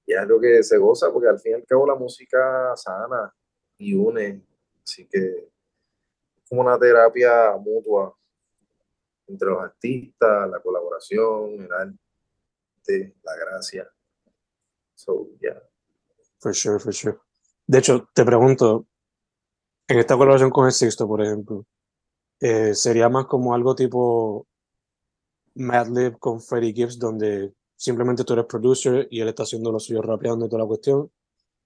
y, 0.06 0.14
es 0.14 0.20
algo 0.20 0.40
que 0.40 0.64
se 0.64 0.78
goza 0.78 1.12
porque 1.12 1.28
al 1.28 1.40
fin 1.40 1.52
y 1.52 1.56
al 1.56 1.66
cabo 1.66 1.86
la 1.86 1.96
música 1.96 2.76
sana 2.76 3.34
y 3.78 3.94
une, 3.94 4.42
así 4.84 5.06
que 5.08 5.20
es 5.20 6.50
como 6.50 6.62
una 6.62 6.80
terapia 6.80 7.56
mutua 7.58 8.16
entre 9.28 9.50
los 9.50 9.62
artistas, 9.62 10.50
la 10.50 10.60
colaboración, 10.60 11.62
el 11.62 11.72
arte, 11.72 13.16
la 13.22 13.36
gracia. 13.36 13.92
So, 15.00 15.30
yeah. 15.42 15.58
For 16.40 16.54
sure, 16.54 16.78
for 16.78 16.94
sure. 16.94 17.18
De 17.66 17.80
hecho, 17.80 18.10
te 18.14 18.26
pregunto, 18.26 18.86
en 19.88 19.98
esta 19.98 20.16
colaboración 20.16 20.50
con 20.50 20.66
el 20.66 20.74
Sixto, 20.74 21.08
por 21.08 21.22
ejemplo, 21.22 21.66
eh, 22.42 22.76
sería 22.76 23.08
más 23.08 23.26
como 23.26 23.54
algo 23.54 23.76
tipo 23.76 24.46
Madlib 25.56 26.20
con 26.20 26.42
Freddie 26.42 26.74
Gibbs, 26.74 27.00
donde 27.00 27.54
simplemente 27.78 28.26
tú 28.26 28.34
eres 28.34 28.46
producer 28.46 29.08
y 29.10 29.22
él 29.22 29.30
está 29.30 29.44
haciendo 29.44 29.72
lo 29.72 29.80
suyo 29.80 30.02
rapeando 30.02 30.46
y 30.46 30.50
toda 30.50 30.64
la 30.64 30.68
cuestión, 30.68 31.10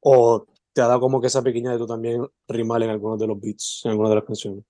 o 0.01 0.45
te 0.71 0.81
ha 0.81 0.87
dado 0.87 0.99
como 0.99 1.19
que 1.19 1.27
esa 1.27 1.41
pequeña 1.41 1.71
de 1.71 1.79
tú 1.79 1.87
también 1.87 2.27
rimar 2.47 2.83
en 2.83 2.91
algunos 2.91 3.17
de 3.17 3.25
los 3.25 3.41
beats, 3.41 3.81
en 3.85 3.91
algunas 3.91 4.11
de 4.11 4.15
las 4.15 4.25
canciones. 4.25 4.63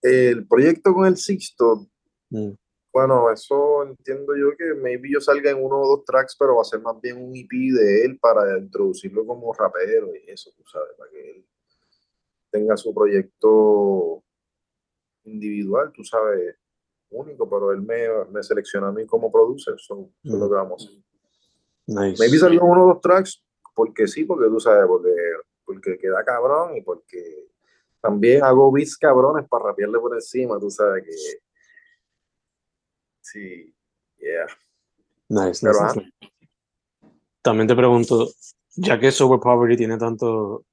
El 0.00 0.46
proyecto 0.48 0.94
con 0.94 1.06
el 1.06 1.18
Sixto, 1.18 1.86
mm. 2.30 2.52
Bueno, 2.92 3.30
eso 3.30 3.84
entiendo 3.84 4.36
yo 4.36 4.54
que 4.56 4.74
maybe 4.74 5.08
yo 5.10 5.20
salga 5.20 5.50
en 5.50 5.64
uno 5.64 5.80
o 5.80 5.96
dos 5.96 6.04
tracks, 6.04 6.36
pero 6.38 6.56
va 6.56 6.62
a 6.62 6.64
ser 6.64 6.80
más 6.80 7.00
bien 7.00 7.16
un 7.16 7.34
EP 7.34 7.50
de 7.50 8.04
él 8.04 8.18
para 8.18 8.58
introducirlo 8.58 9.26
como 9.26 9.52
rapero 9.54 10.10
y 10.14 10.30
eso, 10.30 10.50
tú 10.54 10.62
sabes, 10.66 10.90
para 10.98 11.10
que 11.10 11.30
él 11.30 11.46
tenga 12.50 12.76
su 12.76 12.94
proyecto 12.94 14.22
individual, 15.24 15.90
tú 15.92 16.04
sabes, 16.04 16.54
único, 17.10 17.48
pero 17.48 17.72
él 17.72 17.80
me, 17.80 18.08
me 18.30 18.42
selecciona 18.42 18.88
a 18.88 18.92
mí 18.92 19.06
como 19.06 19.32
producer, 19.32 19.74
eso, 19.74 20.10
es 20.22 20.32
lo 20.32 20.48
que 20.48 20.54
vamos 20.54 20.82
a 20.82 20.90
hacer. 20.90 21.02
Nice. 21.86 22.22
Maybe 22.22 22.38
salió 22.38 22.62
uno 22.62 22.84
o 22.84 22.88
dos 22.88 23.00
tracks, 23.00 23.42
porque 23.74 24.06
sí, 24.06 24.24
porque 24.24 24.48
tú 24.48 24.60
sabes, 24.60 24.86
porque, 24.86 25.14
porque 25.64 25.98
queda 25.98 26.22
cabrón 26.24 26.76
y 26.76 26.82
porque 26.82 27.48
también 28.02 28.44
hago 28.44 28.70
beats 28.70 28.98
cabrones 28.98 29.48
para 29.48 29.66
rapearle 29.66 29.98
por 29.98 30.14
encima, 30.14 30.58
tú 30.58 30.70
sabes 30.70 31.04
que 31.04 31.41
sí, 33.32 33.74
yeah. 34.18 34.46
Nice, 35.28 35.66
nice, 35.66 36.12
También 37.40 37.66
te 37.66 37.74
pregunto, 37.74 38.28
ya 38.76 38.98
que 38.98 39.10
Sober 39.10 39.40
Poverty 39.40 39.76
tiene 39.76 39.96
tanto 39.96 40.64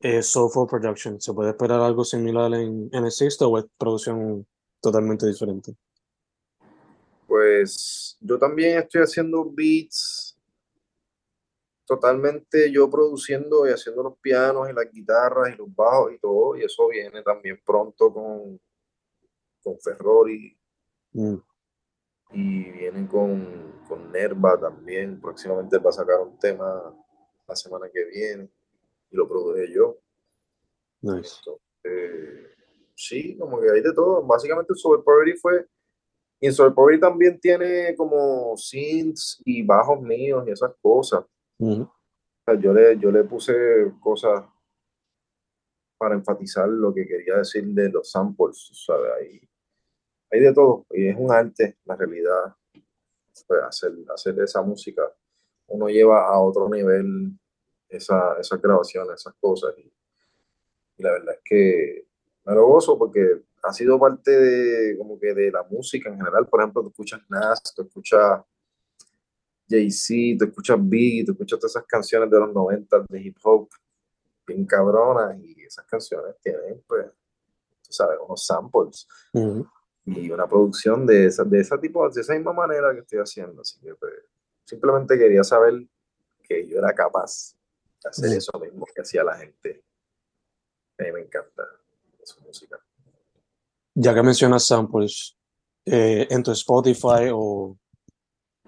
es 0.00 0.26
Soulful 0.26 0.68
Production. 0.68 1.20
¿Se 1.20 1.32
puede 1.32 1.50
esperar 1.50 1.80
algo 1.80 2.04
similar 2.04 2.52
en, 2.54 2.88
en 2.92 3.04
el 3.04 3.10
sexto 3.10 3.48
o 3.48 3.58
es 3.58 3.64
producción 3.78 4.46
totalmente 4.80 5.26
diferente? 5.26 5.74
Pues 7.26 8.16
yo 8.20 8.38
también 8.38 8.78
estoy 8.78 9.02
haciendo 9.02 9.50
beats 9.50 10.38
totalmente 11.86 12.70
yo 12.70 12.88
produciendo 12.88 13.66
y 13.66 13.70
haciendo 13.70 14.02
los 14.02 14.18
pianos 14.18 14.68
y 14.70 14.72
las 14.72 14.90
guitarras 14.90 15.54
y 15.54 15.56
los 15.56 15.74
bajos 15.74 16.12
y 16.12 16.18
todo, 16.18 16.56
y 16.56 16.64
eso 16.64 16.88
viene 16.88 17.22
también 17.22 17.60
pronto 17.64 18.12
con, 18.12 18.60
con 19.62 19.78
Ferrori. 19.80 20.56
Mm. 21.12 21.36
Y 22.34 22.70
viene 22.72 23.06
con, 23.06 23.82
con 23.88 24.10
Nerva 24.12 24.58
también. 24.58 25.20
Próximamente 25.20 25.78
va 25.78 25.90
a 25.90 25.92
sacar 25.92 26.20
un 26.20 26.38
tema 26.38 26.94
la 27.46 27.56
semana 27.56 27.88
que 27.92 28.04
viene 28.04 28.50
lo 29.14 29.28
produje 29.28 29.72
yo. 29.72 29.98
Nice. 31.00 31.40
sí, 32.94 33.36
como 33.38 33.60
que 33.60 33.70
hay 33.70 33.80
de 33.80 33.92
todo. 33.92 34.22
Básicamente 34.22 34.74
Super 34.74 35.04
Poverty 35.04 35.36
fue. 35.38 35.66
Y 36.40 36.46
en 36.46 36.52
Super 36.52 36.74
Poverty 36.74 37.00
también 37.00 37.38
tiene 37.40 37.94
como 37.96 38.56
synths 38.56 39.40
y 39.44 39.62
bajos 39.62 40.00
míos 40.00 40.44
y 40.46 40.50
esas 40.50 40.74
cosas. 40.80 41.24
yo, 41.58 42.72
le, 42.72 42.98
yo 42.98 43.10
le 43.10 43.24
puse 43.24 43.54
cosas 44.00 44.44
para 45.96 46.14
enfatizar 46.14 46.68
lo 46.68 46.92
que 46.92 47.06
quería 47.06 47.36
decir 47.36 47.64
de 47.66 47.88
los 47.88 48.10
samples, 48.10 48.70
¿sabes? 48.84 49.10
Hay, 49.20 49.48
hay 50.34 50.40
de 50.40 50.52
todo, 50.52 50.84
y 50.90 51.06
es 51.06 51.16
un 51.16 51.30
arte, 51.30 51.78
la 51.84 51.94
realidad, 51.94 52.54
pues, 53.46 53.62
hacer, 53.62 53.92
hacer 54.12 54.38
esa 54.40 54.62
música, 54.62 55.02
uno 55.68 55.88
lleva 55.88 56.26
a 56.26 56.38
otro 56.40 56.68
nivel 56.68 57.38
esa, 57.88 58.36
esas 58.40 58.60
grabaciones, 58.60 59.20
esas 59.20 59.34
cosas, 59.34 59.74
y, 59.78 59.90
la 60.98 61.12
verdad 61.12 61.34
es 61.34 61.40
que 61.44 62.06
me 62.44 62.54
lo 62.54 62.66
gozo 62.66 62.96
porque 62.98 63.42
ha 63.62 63.72
sido 63.72 63.98
parte 63.98 64.30
de, 64.30 64.96
como 64.98 65.18
que 65.18 65.34
de 65.34 65.50
la 65.50 65.62
música 65.64 66.08
en 66.08 66.16
general, 66.16 66.46
por 66.46 66.60
ejemplo, 66.60 66.82
tú 66.82 66.88
escuchas 66.88 67.20
Nas, 67.28 67.60
tú 67.74 67.82
escuchas 67.82 68.42
Jay-Z, 69.68 70.38
tú 70.38 70.44
escuchas 70.50 70.78
Biggie, 70.80 71.24
tú 71.24 71.32
escuchas 71.32 71.58
todas 71.58 71.72
esas 71.72 71.86
canciones 71.86 72.30
de 72.30 72.38
los 72.38 72.52
90 72.52 73.04
de 73.08 73.20
hip 73.20 73.36
hop, 73.42 73.68
bien 74.46 74.66
cabronas, 74.66 75.36
y 75.38 75.62
esas 75.62 75.84
canciones 75.86 76.36
tienen, 76.40 76.82
pues, 76.86 77.06
tú 77.82 77.92
sabes, 77.92 78.18
unos 78.24 78.44
samples 78.44 79.08
y 80.06 80.30
una 80.30 80.46
producción 80.46 81.06
de 81.06 81.26
esa, 81.26 81.44
de 81.44 81.60
esa 81.60 81.80
tipo, 81.80 82.08
de 82.08 82.20
esa 82.20 82.34
misma 82.34 82.52
manera 82.52 82.92
que 82.92 83.00
estoy 83.00 83.18
haciendo. 83.18 83.62
Así 83.62 83.80
que 83.80 83.94
pues, 83.94 84.12
simplemente 84.64 85.18
quería 85.18 85.42
saber 85.42 85.86
que 86.42 86.66
yo 86.68 86.78
era 86.78 86.94
capaz 86.94 87.54
de 88.02 88.10
hacer 88.10 88.36
eso 88.36 88.52
mismo 88.60 88.86
que 88.94 89.00
hacía 89.00 89.24
la 89.24 89.36
gente. 89.36 89.82
A 90.98 91.04
mí 91.04 91.12
me 91.12 91.20
encanta 91.20 91.64
su 92.22 92.40
música. 92.42 92.78
Ya 93.94 94.14
que 94.14 94.22
mencionas 94.22 94.66
samples, 94.66 95.36
eh, 95.86 96.26
en 96.30 96.42
tu 96.42 96.50
Spotify 96.50 97.30
o, 97.32 97.78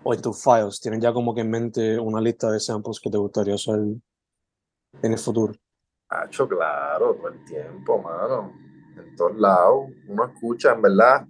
o 0.03 0.15
en 0.15 0.23
tus 0.23 0.43
files, 0.43 0.81
¿tienes 0.81 1.01
ya 1.01 1.13
como 1.13 1.35
que 1.35 1.41
en 1.43 1.51
mente 1.51 1.99
una 1.99 2.21
lista 2.21 2.51
de 2.51 2.61
samples 2.61 3.01
que 3.01 3.11
te 3.11 3.19
gustaría 3.19 3.55
usar 3.55 3.79
en 3.79 5.13
el 5.13 5.19
futuro? 5.19 5.53
Hacho, 6.09 6.49
claro, 6.49 7.15
todo 7.17 7.29
el 7.29 7.45
tiempo, 7.45 8.01
mano 8.01 8.66
todos 9.17 9.37
lados, 9.37 9.87
uno 10.07 10.27
escucha, 10.27 10.73
en 10.73 10.83
verdad, 10.83 11.27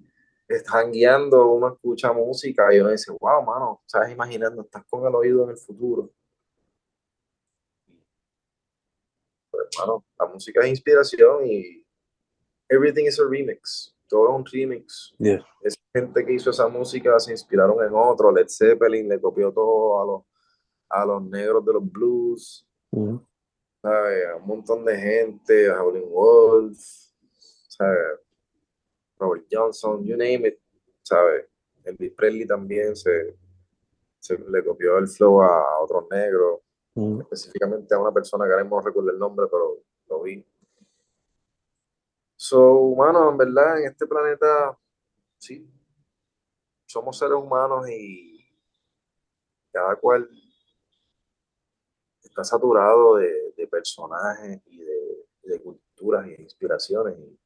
están 0.49 0.93
guiando, 0.93 1.51
uno 1.51 1.69
escucha 1.69 2.13
música 2.13 2.73
y 2.75 2.81
uno 2.81 2.91
dice, 2.91 3.13
wow, 3.19 3.43
mano, 3.43 3.83
estás 3.87 4.11
imaginando, 4.11 4.63
estás 4.63 4.85
con 4.89 5.07
el 5.07 5.15
oído 5.15 5.45
en 5.45 5.51
el 5.51 5.57
futuro. 5.57 6.11
Pues, 9.51 9.67
mano, 9.79 10.05
la 10.19 10.27
música 10.27 10.61
es 10.61 10.69
inspiración 10.69 11.47
y 11.47 11.85
everything 12.69 13.07
is 13.07 13.19
a 13.19 13.25
remix. 13.29 13.95
Todo 14.09 14.29
es 14.29 14.35
un 14.37 14.45
remix. 14.45 15.15
Yeah. 15.19 15.45
Esa 15.63 15.81
gente 15.93 16.25
que 16.25 16.33
hizo 16.35 16.51
esa 16.51 16.69
música 16.69 17.19
se 17.19 17.33
inspiraron 17.33 17.85
en 17.85 17.93
otro. 17.93 18.31
Led 18.31 18.47
Zeppelin 18.49 19.09
le 19.09 19.21
copió 19.21 19.53
todo 19.53 20.01
a 20.01 20.07
los, 20.07 20.23
a 20.89 21.05
los 21.05 21.23
negros 21.25 21.65
de 21.65 21.73
los 21.73 21.91
blues. 21.91 22.69
Mm 22.93 23.17
A 23.83 24.37
un 24.37 24.47
montón 24.47 24.85
de 24.85 24.97
gente, 24.97 25.69
a 25.71 25.83
Howlin' 25.83 26.09
Wolf 26.09 27.06
Robert 29.19 29.47
Johnson, 29.51 30.05
you 30.05 30.17
name 30.17 30.49
it, 30.49 30.59
¿sabes? 31.03 31.47
Elvis 31.85 32.13
Presley 32.13 32.47
también 32.47 32.97
se, 32.97 33.37
se, 34.19 34.37
le 34.39 34.65
copió 34.65 34.99
el 34.99 35.09
flow 35.09 35.43
a 35.43 35.81
otros 35.81 36.07
negros, 36.11 36.61
mm. 36.95 37.21
específicamente 37.21 37.95
a 37.95 37.99
una 37.99 38.13
persona 38.13 38.45
que 38.47 38.53
ahora 38.53 38.65
no 38.65 38.81
recuerdo 38.81 39.11
el 39.11 39.19
nombre, 39.19 39.47
pero 39.51 39.79
lo 40.09 40.23
vi. 40.23 40.45
So, 42.37 42.73
humano, 42.73 43.31
en 43.31 43.37
verdad, 43.37 43.81
en 43.81 43.87
este 43.87 44.07
planeta, 44.07 44.77
sí, 45.39 45.69
somos 46.87 47.19
seres 47.19 47.37
humanos 47.37 47.89
y 47.89 48.45
cada 49.73 49.97
cual 49.97 50.29
está 52.23 52.45
saturado 52.45 53.17
de, 53.17 53.53
de 53.57 53.67
personajes 53.67 54.61
y 54.67 54.79
de, 54.79 55.27
de, 55.45 55.63
culturas 55.63 56.27
y 56.27 56.43
inspiraciones. 56.43 57.19
Y 57.19 57.39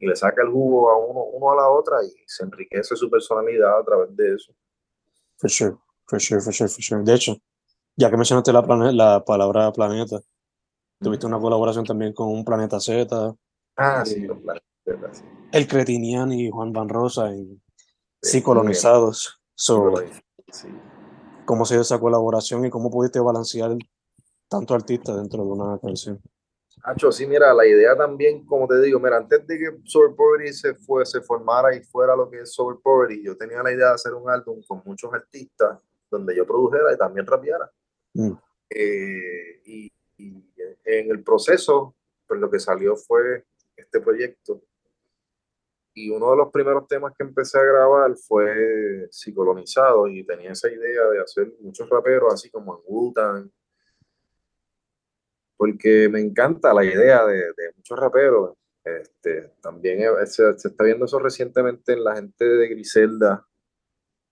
y 0.00 0.06
le 0.06 0.16
saca 0.16 0.42
el 0.42 0.50
jugo 0.50 0.90
a 0.90 0.98
uno, 0.98 1.24
uno 1.24 1.52
a 1.52 1.56
la 1.56 1.68
otra 1.68 2.02
y 2.02 2.12
se 2.26 2.42
enriquece 2.42 2.96
su 2.96 3.08
personalidad 3.08 3.78
a 3.78 3.84
través 3.84 4.16
de 4.16 4.34
eso. 4.34 4.52
For 5.36 5.50
sure, 5.50 5.76
for 6.06 6.20
sure, 6.20 6.40
for 6.40 6.52
sure, 6.52 6.68
for 6.68 6.82
sure. 6.82 7.04
De 7.04 7.14
hecho, 7.14 7.36
ya 7.96 8.10
que 8.10 8.16
mencionaste 8.16 8.52
la, 8.52 8.62
la 8.92 9.24
palabra 9.24 9.70
planeta, 9.72 10.20
tuviste 11.00 11.26
una 11.26 11.38
colaboración 11.38 11.84
también 11.84 12.12
con 12.14 12.28
un 12.28 12.44
Planeta 12.44 12.80
Z. 12.80 13.34
Ah, 13.76 14.04
sí, 14.04 14.20
los 14.20 14.38
Planetas 14.38 14.64
Z. 14.84 15.24
El 15.52 15.68
Cretinian 15.68 16.32
y 16.32 16.50
Juan 16.50 16.72
Van 16.72 16.88
Rosa 16.88 17.30
en 17.30 17.60
Sí, 18.22 18.42
colonizados. 18.42 19.40
So, 19.54 19.94
sí. 20.52 20.68
¿Cómo 21.44 21.64
se 21.64 21.74
dio 21.74 21.82
esa 21.82 21.98
colaboración 21.98 22.64
y 22.64 22.70
cómo 22.70 22.90
pudiste 22.90 23.18
balancear 23.18 23.76
tanto 24.48 24.74
artista 24.74 25.16
dentro 25.16 25.44
de 25.44 25.50
una 25.50 25.78
canción? 25.78 26.20
Hacho, 26.82 27.12
sí, 27.12 27.26
mira, 27.26 27.52
la 27.52 27.66
idea 27.66 27.96
también, 27.96 28.44
como 28.46 28.66
te 28.66 28.80
digo, 28.80 28.98
mira, 28.98 29.18
antes 29.18 29.46
de 29.46 29.58
que 29.58 29.80
Sober 29.84 30.14
Poverty 30.16 30.52
se, 30.52 30.74
fue, 30.74 31.04
se 31.04 31.20
formara 31.20 31.74
y 31.74 31.82
fuera 31.82 32.16
lo 32.16 32.30
que 32.30 32.40
es 32.40 32.52
Sober 32.52 32.78
Poverty, 32.82 33.22
yo 33.22 33.36
tenía 33.36 33.62
la 33.62 33.72
idea 33.72 33.88
de 33.88 33.94
hacer 33.94 34.14
un 34.14 34.30
álbum 34.30 34.62
con 34.66 34.82
muchos 34.84 35.12
artistas 35.12 35.78
donde 36.10 36.34
yo 36.34 36.46
produjera 36.46 36.92
y 36.92 36.96
también 36.96 37.26
rapeara. 37.26 37.70
Mm. 38.14 38.32
Eh, 38.70 39.60
y, 39.64 39.92
en 40.84 41.10
el 41.10 41.22
proceso, 41.22 41.94
pues 42.26 42.40
lo 42.40 42.50
que 42.50 42.58
salió 42.58 42.96
fue 42.96 43.44
este 43.76 44.00
proyecto. 44.00 44.62
Y 45.94 46.10
uno 46.10 46.30
de 46.32 46.36
los 46.36 46.50
primeros 46.50 46.86
temas 46.88 47.14
que 47.16 47.24
empecé 47.24 47.58
a 47.58 47.64
grabar 47.64 48.16
fue 48.16 49.08
Psicolonizado 49.10 50.08
y 50.08 50.24
tenía 50.24 50.52
esa 50.52 50.70
idea 50.70 51.04
de 51.10 51.20
hacer 51.20 51.52
muchos 51.60 51.88
raperos, 51.88 52.34
así 52.34 52.50
como 52.50 52.76
en 52.76 52.82
wu 52.86 53.12
porque 55.60 56.08
me 56.08 56.20
encanta 56.20 56.72
la 56.72 56.82
idea 56.82 57.26
de, 57.26 57.52
muchos 57.76 57.98
raperos. 57.98 58.56
Este, 58.82 59.52
también 59.60 60.00
se, 60.24 60.48
está 60.48 60.84
viendo 60.84 61.04
eso 61.04 61.18
recientemente 61.18 61.92
en 61.92 62.02
la 62.02 62.14
gente 62.14 62.46
de 62.46 62.66
Griselda, 62.68 63.46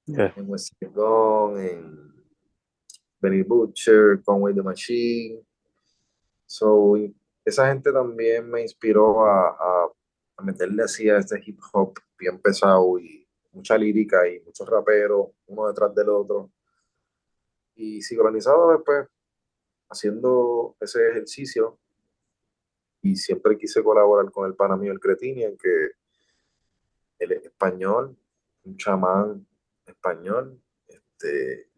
en 0.07 0.49
West 0.49 0.73
en 0.81 2.15
Benny 3.21 3.43
Butcher, 3.43 4.23
Conway 4.25 4.55
the 4.55 4.63
Machine. 4.63 5.45
So, 6.47 6.95
esa 7.45 7.69
gente 7.69 7.93
también 7.93 8.49
me 8.49 8.63
inspiró 8.63 9.27
a, 9.27 9.51
a, 9.51 10.43
meterle 10.43 10.85
así 10.85 11.11
a 11.11 11.19
este 11.19 11.43
hip 11.45 11.61
hop 11.75 11.93
bien 12.19 12.41
pesado 12.41 12.99
y 12.99 13.29
mucha 13.53 13.77
lírica 13.77 14.27
y 14.27 14.41
muchos 14.41 14.67
raperos, 14.67 15.29
uno 15.47 15.69
detrás 15.69 15.95
del 15.95 16.09
otro. 16.09 16.51
Y 17.75 18.01
sincronizado 18.01 18.73
después, 18.73 19.09
haciendo 19.89 20.77
ese 20.81 21.09
ejercicio 21.11 21.79
y 23.03 23.17
siempre 23.17 23.57
quise 23.57 23.83
colaborar 23.83 24.31
con 24.31 24.47
el 24.47 24.55
pana 24.55 24.77
mío, 24.77 24.93
el 24.93 25.01
Cretini, 25.01 25.45
en 25.45 25.57
que 25.57 25.91
él 27.19 27.33
es 27.33 27.45
español, 27.45 28.17
un 28.65 28.77
chamán 28.77 29.47
español, 29.87 30.61
este, 30.87 31.71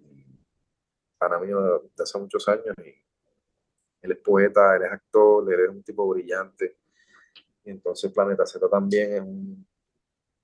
pana 1.19 1.39
mío 1.39 1.91
de 1.97 2.03
hace 2.03 2.19
muchos 2.19 2.49
años, 2.49 2.75
y 2.85 2.95
él 4.03 4.13
es 4.13 4.19
poeta, 4.19 4.77
él 4.77 4.83
es 4.83 4.93
actor, 4.93 5.53
él 5.53 5.61
es 5.61 5.69
un 5.69 5.83
tipo 5.83 6.09
brillante, 6.09 6.79
y 7.65 7.71
entonces 7.71 8.13
Planeta 8.13 8.47
Z 8.47 8.69
también 8.69 9.13
es 9.15 9.21
un 9.21 9.67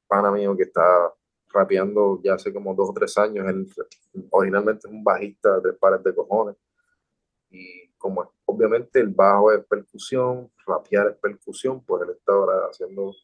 pana 0.06 0.30
mío 0.30 0.56
que 0.56 0.64
está 0.64 1.12
rapeando 1.48 2.20
ya 2.22 2.34
hace 2.34 2.52
como 2.52 2.74
dos 2.74 2.90
o 2.90 2.92
tres 2.92 3.16
años, 3.16 3.46
él 3.48 3.66
originalmente 4.30 4.86
es 4.86 4.92
un 4.92 5.02
bajista 5.02 5.56
de 5.56 5.62
tres 5.62 5.76
pares 5.78 6.04
de 6.04 6.14
cojones, 6.14 6.56
y 7.50 7.88
como 7.98 8.32
obviamente 8.44 9.00
el 9.00 9.08
bajo 9.08 9.52
es 9.52 9.64
percusión, 9.64 10.50
rapear 10.66 11.08
es 11.08 11.16
percusión, 11.16 11.82
pues 11.84 12.02
él 12.02 12.10
está 12.10 12.32
ahora 12.32 12.66
haciendo 12.70 13.14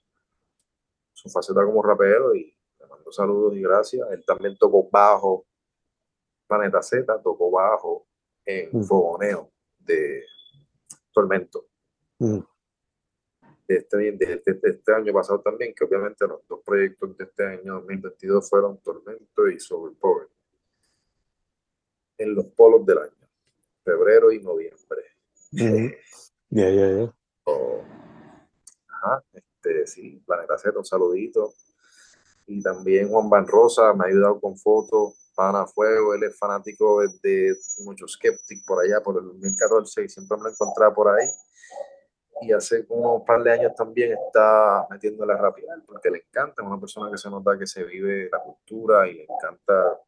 su 1.13 1.29
faceta 1.29 1.65
como 1.65 1.83
rapero 1.83 2.35
y 2.35 2.57
le 2.79 2.87
mando 2.87 3.13
saludos 3.13 3.55
y 3.57 3.63
gracias. 3.63 4.09
Él 4.11 4.25
también 4.25 4.57
tocó 4.57 4.89
bajo, 4.91 5.47
Planeta 6.47 6.83
Z, 6.83 7.21
tocó 7.23 7.51
bajo 7.51 8.07
en 8.45 8.71
mm. 8.73 8.85
Fogoneo 8.85 9.51
de 9.79 10.25
Tormento. 11.13 11.67
Mm. 12.19 12.39
De, 13.69 13.77
este, 13.77 13.97
de, 13.97 14.43
este, 14.45 14.93
año 14.93 15.13
pasado 15.13 15.41
también, 15.41 15.73
que 15.75 15.85
obviamente 15.85 16.27
los 16.27 16.47
dos 16.47 16.61
proyectos 16.65 17.17
de 17.17 17.25
este 17.25 17.47
año 17.47 17.75
2022 17.75 18.49
fueron 18.49 18.79
Tormento 18.79 19.49
y 19.49 19.59
Sobre 19.59 19.95
Power 19.95 20.29
en 22.19 22.35
los 22.35 22.47
polos 22.47 22.85
del 22.85 22.99
año 22.99 23.22
febrero 23.85 24.33
y 24.33 24.41
noviembre. 24.41 25.03
Ya, 25.51 26.71
ya, 26.71 26.71
ya. 26.71 27.15
Ajá, 28.89 29.25
este, 29.33 29.87
sí, 29.87 30.23
Planeta 30.27 30.59
Z, 30.59 30.79
un 30.79 30.85
saludito. 30.85 31.53
Y 32.47 32.63
también 32.63 33.09
Juan 33.09 33.31
Van 33.31 33.47
Rosa 33.47 33.93
me 33.95 34.05
ha 34.05 34.09
ayudado 34.09 34.41
con 34.41 34.57
fotos, 34.57 35.31
Pana 35.35 35.67
Fuego, 35.67 36.15
él 36.15 36.25
es 36.25 36.39
fanático 36.39 37.01
de, 37.23 37.57
mucho 37.85 38.07
Skeptic 38.07 38.65
por 38.67 38.85
allá, 38.85 39.03
por 39.03 39.19
el 39.19 39.25
2014, 39.25 40.05
y 40.05 40.09
siempre 40.09 40.37
me 40.37 40.45
lo 40.45 40.51
encontraba 40.51 40.95
por 40.95 41.09
ahí. 41.09 41.27
Y 42.43 42.53
hace 42.53 42.85
unos 42.89 43.23
par 43.23 43.43
de 43.43 43.53
años 43.53 43.75
también 43.77 44.13
está 44.13 44.87
metiendo 44.91 45.25
la 45.25 45.37
rápida, 45.37 45.81
porque 45.87 46.11
le 46.11 46.19
encanta, 46.19 46.63
es 46.63 46.67
una 46.67 46.81
persona 46.81 47.11
que 47.11 47.17
se 47.17 47.31
nota 47.31 47.59
que 47.59 47.67
se 47.67 47.85
vive 47.85 48.29
la 48.31 48.43
cultura 48.43 49.09
y 49.09 49.15
le 49.15 49.25
encanta 49.25 50.01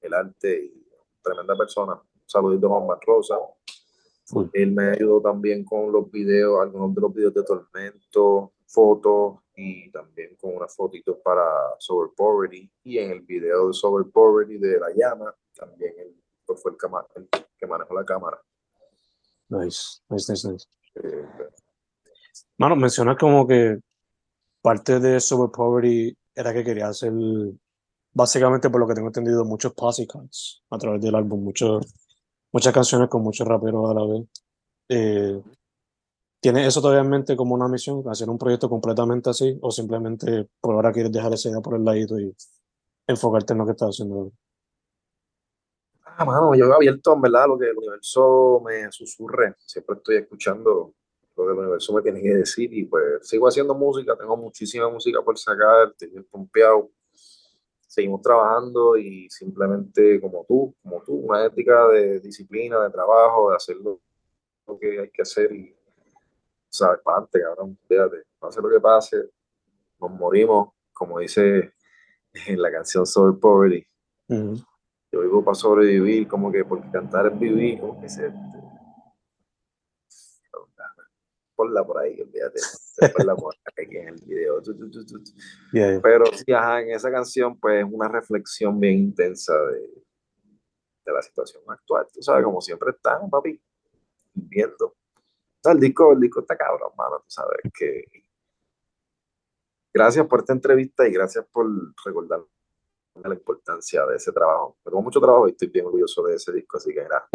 el 0.00 0.14
arte 0.14 0.64
y 0.64 0.88
tremenda 1.22 1.56
persona 1.56 2.00
saludito 2.26 2.66
a 2.74 2.80
Juan 2.80 2.98
Rosa. 3.06 3.36
Él 4.52 4.72
me 4.72 4.90
ayudó 4.90 5.20
también 5.20 5.64
con 5.64 5.92
los 5.92 6.10
videos, 6.10 6.60
algunos 6.60 6.94
de 6.94 7.00
los 7.00 7.14
videos 7.14 7.34
de 7.34 7.42
Tormento, 7.42 8.52
fotos, 8.66 9.40
y 9.56 9.90
también 9.90 10.36
con 10.40 10.56
unas 10.56 10.74
fotitos 10.74 11.18
para 11.22 11.44
Sober 11.78 12.10
Poverty 12.16 12.68
y 12.82 12.98
en 12.98 13.12
el 13.12 13.20
video 13.20 13.68
de 13.68 13.74
Sober 13.74 14.10
Poverty 14.10 14.58
de 14.58 14.80
La 14.80 14.88
Llama 14.94 15.34
también 15.54 15.94
él 15.98 16.16
pues, 16.44 16.60
fue 16.60 16.72
el 16.72 16.78
que, 16.78 16.86
el 17.16 17.28
que 17.56 17.66
manejó 17.66 17.94
la 17.94 18.04
cámara. 18.04 18.40
Nice, 19.48 20.00
nice, 20.08 20.32
nice, 20.32 20.48
nice. 20.48 20.66
Eh, 20.96 21.26
Mano, 22.58 22.76
menciona 22.76 23.16
como 23.16 23.46
que 23.46 23.78
parte 24.60 25.00
de 25.00 25.20
Sober 25.20 25.50
Poverty 25.50 26.16
era 26.34 26.52
que 26.52 26.64
quería 26.64 26.88
hacer, 26.88 27.12
básicamente 28.12 28.70
por 28.70 28.80
lo 28.80 28.86
que 28.88 28.94
tengo 28.94 29.08
entendido, 29.08 29.44
muchos 29.44 29.72
posse 29.72 30.06
a 30.70 30.78
través 30.78 31.00
del 31.00 31.14
álbum, 31.14 31.42
muchos, 31.44 31.86
muchas 32.54 32.72
canciones 32.72 33.08
con 33.08 33.22
muchos 33.22 33.46
raperos 33.46 33.90
a 33.90 33.94
la 33.94 34.06
vez. 34.06 34.26
Eh, 34.88 35.42
¿Tienes 36.40 36.68
eso 36.68 36.80
todavía 36.80 37.02
en 37.02 37.10
mente 37.10 37.36
como 37.36 37.54
una 37.54 37.66
misión, 37.66 38.04
hacer 38.08 38.30
un 38.30 38.38
proyecto 38.38 38.68
completamente 38.70 39.28
así, 39.28 39.58
o 39.60 39.72
simplemente 39.72 40.48
por 40.60 40.76
ahora 40.76 40.92
quieres 40.92 41.10
dejar 41.10 41.32
esa 41.32 41.48
idea 41.48 41.60
por 41.60 41.74
el 41.74 41.84
ladito 41.84 42.18
y 42.20 42.32
enfocarte 43.08 43.54
en 43.54 43.58
lo 43.58 43.64
que 43.66 43.72
estás 43.72 43.88
haciendo? 43.88 44.30
Ah, 46.04 46.24
mano, 46.24 46.54
yo 46.54 46.66
he 46.66 46.74
abierto 46.74 47.14
en 47.14 47.22
verdad 47.22 47.46
lo 47.48 47.58
que 47.58 47.70
el 47.70 47.76
universo 47.76 48.62
me 48.64 48.92
susurre. 48.92 49.56
Siempre 49.58 49.96
estoy 49.96 50.16
escuchando 50.18 50.94
lo 51.34 51.46
que 51.46 51.52
el 51.52 51.58
universo 51.58 51.92
me 51.92 52.02
tiene 52.02 52.22
que 52.22 52.36
decir 52.36 52.72
y 52.72 52.84
pues 52.84 53.26
sigo 53.26 53.48
haciendo 53.48 53.74
música, 53.74 54.16
tengo 54.16 54.36
muchísima 54.36 54.88
música 54.88 55.20
por 55.22 55.36
sacar, 55.36 55.88
estoy 55.88 56.08
bien 56.08 56.24
pompeado. 56.30 56.88
Seguimos 57.94 58.22
trabajando 58.22 58.96
y 58.96 59.30
simplemente 59.30 60.20
como 60.20 60.44
tú, 60.48 60.74
como 60.82 61.00
tú, 61.04 61.14
una 61.14 61.44
ética 61.44 61.86
de 61.86 62.18
disciplina, 62.18 62.82
de 62.82 62.90
trabajo, 62.90 63.50
de 63.50 63.56
hacer 63.56 63.76
lo, 63.76 64.00
que 64.80 64.98
hay 64.98 65.10
que 65.10 65.22
hacer 65.22 65.52
y, 65.52 65.72
sabes, 66.68 67.00
adelante, 67.04 67.40
cabrón, 67.40 67.78
fíjate, 67.86 68.24
pase 68.40 68.60
lo 68.60 68.68
que 68.68 68.80
pase, 68.80 69.30
nos 70.00 70.10
morimos, 70.10 70.70
como 70.92 71.20
dice 71.20 71.72
en 72.48 72.60
la 72.60 72.72
canción 72.72 73.06
Soul 73.06 73.38
Poverty. 73.38 73.86
Yo 74.28 75.20
vivo 75.20 75.44
para 75.44 75.54
sobrevivir, 75.54 76.26
como 76.26 76.50
que 76.50 76.64
porque 76.64 76.90
cantar 76.90 77.28
es 77.28 77.38
vivir, 77.38 77.78
como 77.78 78.00
que 78.00 78.08
se, 78.08 78.32
ponla 81.54 81.84
por 81.84 81.98
ahí, 81.98 82.20
olvídate, 82.20 82.60
ponla 83.16 83.36
por 83.36 83.54
aquí 83.66 83.96
en 83.96 84.08
el 84.08 84.20
video. 84.24 84.62
Pero 86.02 86.26
sí, 86.26 86.52
ajá, 86.52 86.80
en 86.82 86.90
esa 86.90 87.10
canción, 87.10 87.58
pues, 87.58 87.84
una 87.90 88.08
reflexión 88.08 88.78
bien 88.78 88.98
intensa 88.98 89.54
de, 89.54 90.04
de 91.04 91.12
la 91.12 91.22
situación 91.22 91.62
actual. 91.68 92.06
Tú 92.12 92.22
sabes, 92.22 92.44
como 92.44 92.60
siempre 92.60 92.90
están, 92.90 93.28
papi, 93.30 93.60
viendo. 94.32 94.86
O 94.86 95.60
sea, 95.62 95.72
el 95.72 95.80
disco, 95.80 96.12
el 96.12 96.20
disco 96.20 96.40
está 96.40 96.56
cabrón, 96.56 96.92
mano, 96.96 97.18
tú 97.18 97.30
sabes 97.30 97.60
que. 97.72 98.04
Gracias 99.92 100.26
por 100.26 100.40
esta 100.40 100.52
entrevista 100.52 101.06
y 101.06 101.12
gracias 101.12 101.46
por 101.52 101.66
recordar 102.04 102.40
la 103.22 103.34
importancia 103.34 104.04
de 104.06 104.16
ese 104.16 104.32
trabajo. 104.32 104.76
Me 104.84 105.00
mucho 105.00 105.20
trabajo 105.20 105.46
y 105.46 105.52
estoy 105.52 105.68
bien 105.68 105.86
orgulloso 105.86 106.24
de 106.24 106.34
ese 106.34 106.52
disco, 106.52 106.78
así 106.78 106.92
que 106.92 107.02
mira, 107.02 107.28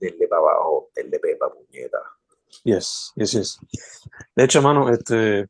denle 0.00 0.26
para 0.26 0.40
abajo, 0.40 0.90
denle 0.94 1.20
pepa, 1.20 1.52
puñeta. 1.52 1.98
Yes, 2.62 3.12
yes, 3.16 3.32
yes. 3.32 3.58
De 4.34 4.44
hecho, 4.44 4.62
mano, 4.62 4.88
este, 4.88 5.48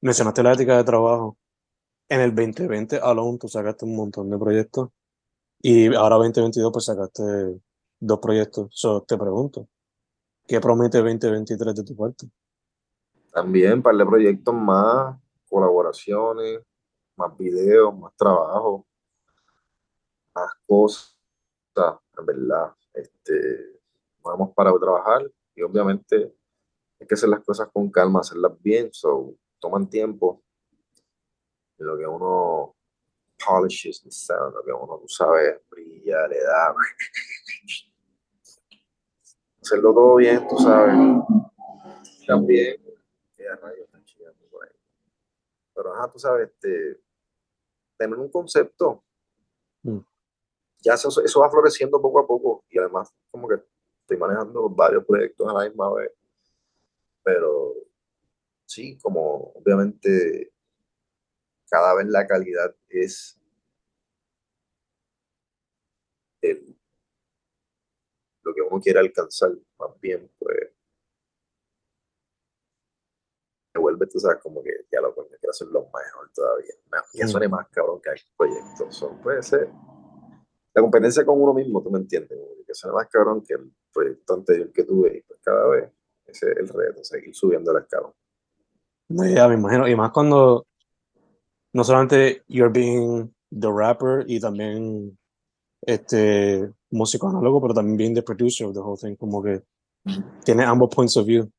mencionaste 0.00 0.42
la 0.42 0.52
ética 0.52 0.76
de 0.76 0.84
trabajo. 0.84 1.36
En 2.08 2.20
el 2.20 2.34
2020, 2.34 2.98
alone, 2.98 3.38
tú 3.38 3.48
sacaste 3.48 3.84
un 3.84 3.96
montón 3.96 4.28
de 4.30 4.38
proyectos. 4.38 4.90
Y 5.62 5.94
ahora 5.94 6.16
2022, 6.16 6.72
pues 6.72 6.84
sacaste 6.84 7.22
dos 8.00 8.18
proyectos. 8.18 8.68
So, 8.72 9.02
te 9.02 9.16
pregunto, 9.16 9.68
¿qué 10.46 10.60
promete 10.60 10.98
2023 10.98 11.74
de 11.74 11.84
tu 11.84 11.96
parte? 11.96 12.26
También 13.32 13.80
para 13.80 13.96
de 13.96 14.04
proyectos 14.04 14.54
más, 14.54 15.16
colaboraciones, 15.48 16.60
más 17.16 17.36
videos, 17.38 17.96
más 17.96 18.12
trabajo, 18.16 18.84
más 20.34 20.50
cosas, 20.66 21.16
en 22.18 22.26
verdad. 22.26 22.74
Este, 22.92 23.80
vamos 24.22 24.50
para 24.54 24.72
trabajar 24.78 25.30
y 25.54 25.62
obviamente 25.62 26.34
hay 27.00 27.06
que 27.06 27.14
hacer 27.14 27.28
las 27.28 27.44
cosas 27.44 27.68
con 27.72 27.90
calma, 27.90 28.20
hacerlas 28.20 28.52
bien, 28.60 28.90
so 28.92 29.34
toman 29.58 29.88
tiempo. 29.88 30.42
En 31.78 31.86
lo 31.86 31.98
que 31.98 32.06
uno 32.06 32.76
polishes 33.44 34.04
sound, 34.08 34.54
lo 34.54 34.64
que 34.64 34.72
uno, 34.72 34.98
tú 34.98 35.08
sabes, 35.08 35.60
brilla, 35.68 36.28
le 36.28 36.40
da. 36.42 36.74
Hacerlo 39.60 39.94
todo 39.94 40.16
bien, 40.16 40.46
tú 40.48 40.58
sabes. 40.58 40.94
También, 42.26 42.82
Pero 45.74 45.94
ajá, 45.94 46.10
tú 46.10 46.18
sabes, 46.18 46.48
este, 46.48 47.00
tener 47.96 48.18
un 48.18 48.30
concepto. 48.30 49.04
Mm. 49.82 49.98
Ya 50.80 50.94
eso, 50.94 51.08
eso 51.22 51.40
va 51.40 51.50
floreciendo 51.50 52.00
poco 52.00 52.20
a 52.20 52.26
poco 52.26 52.64
y 52.68 52.78
además 52.78 53.12
como 53.30 53.48
que 53.48 53.62
estoy 54.12 54.16
manejando 54.18 54.68
varios 54.68 55.04
proyectos 55.04 55.48
a 55.48 55.52
la 55.52 55.68
misma 55.68 55.94
vez, 55.94 56.12
pero 57.22 57.74
sí, 58.66 58.98
como 58.98 59.52
obviamente 59.54 60.52
cada 61.68 61.94
vez 61.94 62.06
la 62.08 62.26
calidad 62.26 62.74
es 62.88 63.38
el, 66.42 66.76
lo 68.42 68.54
que 68.54 68.60
uno 68.60 68.80
quiere 68.80 68.98
alcanzar, 69.00 69.52
más 69.78 70.00
bien, 70.00 70.30
pues 70.38 70.70
me 73.74 73.80
vuelve, 73.80 74.06
tú 74.06 74.18
sabes, 74.18 74.42
como 74.42 74.62
que 74.62 74.70
ya 74.90 75.00
lo 75.00 75.14
quiero 75.14 75.50
hacer 75.50 75.68
lo 75.68 75.84
mejor 75.84 76.30
todavía. 76.34 76.74
Que 77.10 77.26
suene 77.26 77.48
más 77.48 77.68
cabrón 77.70 78.02
que 78.02 78.10
hay 78.10 78.18
proyectos. 78.36 78.94
Son, 78.94 79.18
puede 79.22 79.42
ser 79.42 79.70
la 80.74 80.82
competencia 80.82 81.24
con 81.24 81.40
uno 81.40 81.52
mismo, 81.52 81.82
tú 81.82 81.90
me 81.90 81.98
entiendes, 81.98 82.38
que 82.66 82.74
suene 82.74 82.94
más 82.94 83.08
cabrón 83.08 83.42
que 83.42 83.54
el 83.54 83.72
proyecto 83.92 84.34
anterior 84.34 84.72
que 84.72 84.84
tuve 84.84 85.18
y 85.18 85.22
pues 85.22 85.40
cada 85.42 85.68
vez 85.68 85.90
ese 86.26 86.50
es 86.52 86.56
el 86.58 86.68
reto, 86.68 87.04
seguir 87.04 87.34
subiendo 87.34 87.72
la 87.72 87.80
escala. 87.80 88.12
Ya 89.08 89.48
me 89.48 89.54
imagino, 89.54 89.86
y 89.86 89.94
más 89.94 90.10
cuando 90.12 90.66
no 91.74 91.84
solamente 91.84 92.42
you're 92.48 92.72
being 92.72 93.30
the 93.50 93.68
rapper 93.70 94.24
y 94.26 94.40
también 94.40 95.18
este 95.82 96.72
músico 96.90 97.28
análogo, 97.28 97.60
pero 97.60 97.74
también 97.74 97.96
being 97.96 98.14
the 98.14 98.22
producer 98.22 98.66
of 98.66 98.74
the 98.74 98.80
whole 98.80 98.96
thing, 98.96 99.16
como 99.16 99.42
que 99.42 99.62
tiene 100.44 100.64
ambos 100.64 100.94
points 100.94 101.16
of 101.16 101.26
view. 101.26 101.50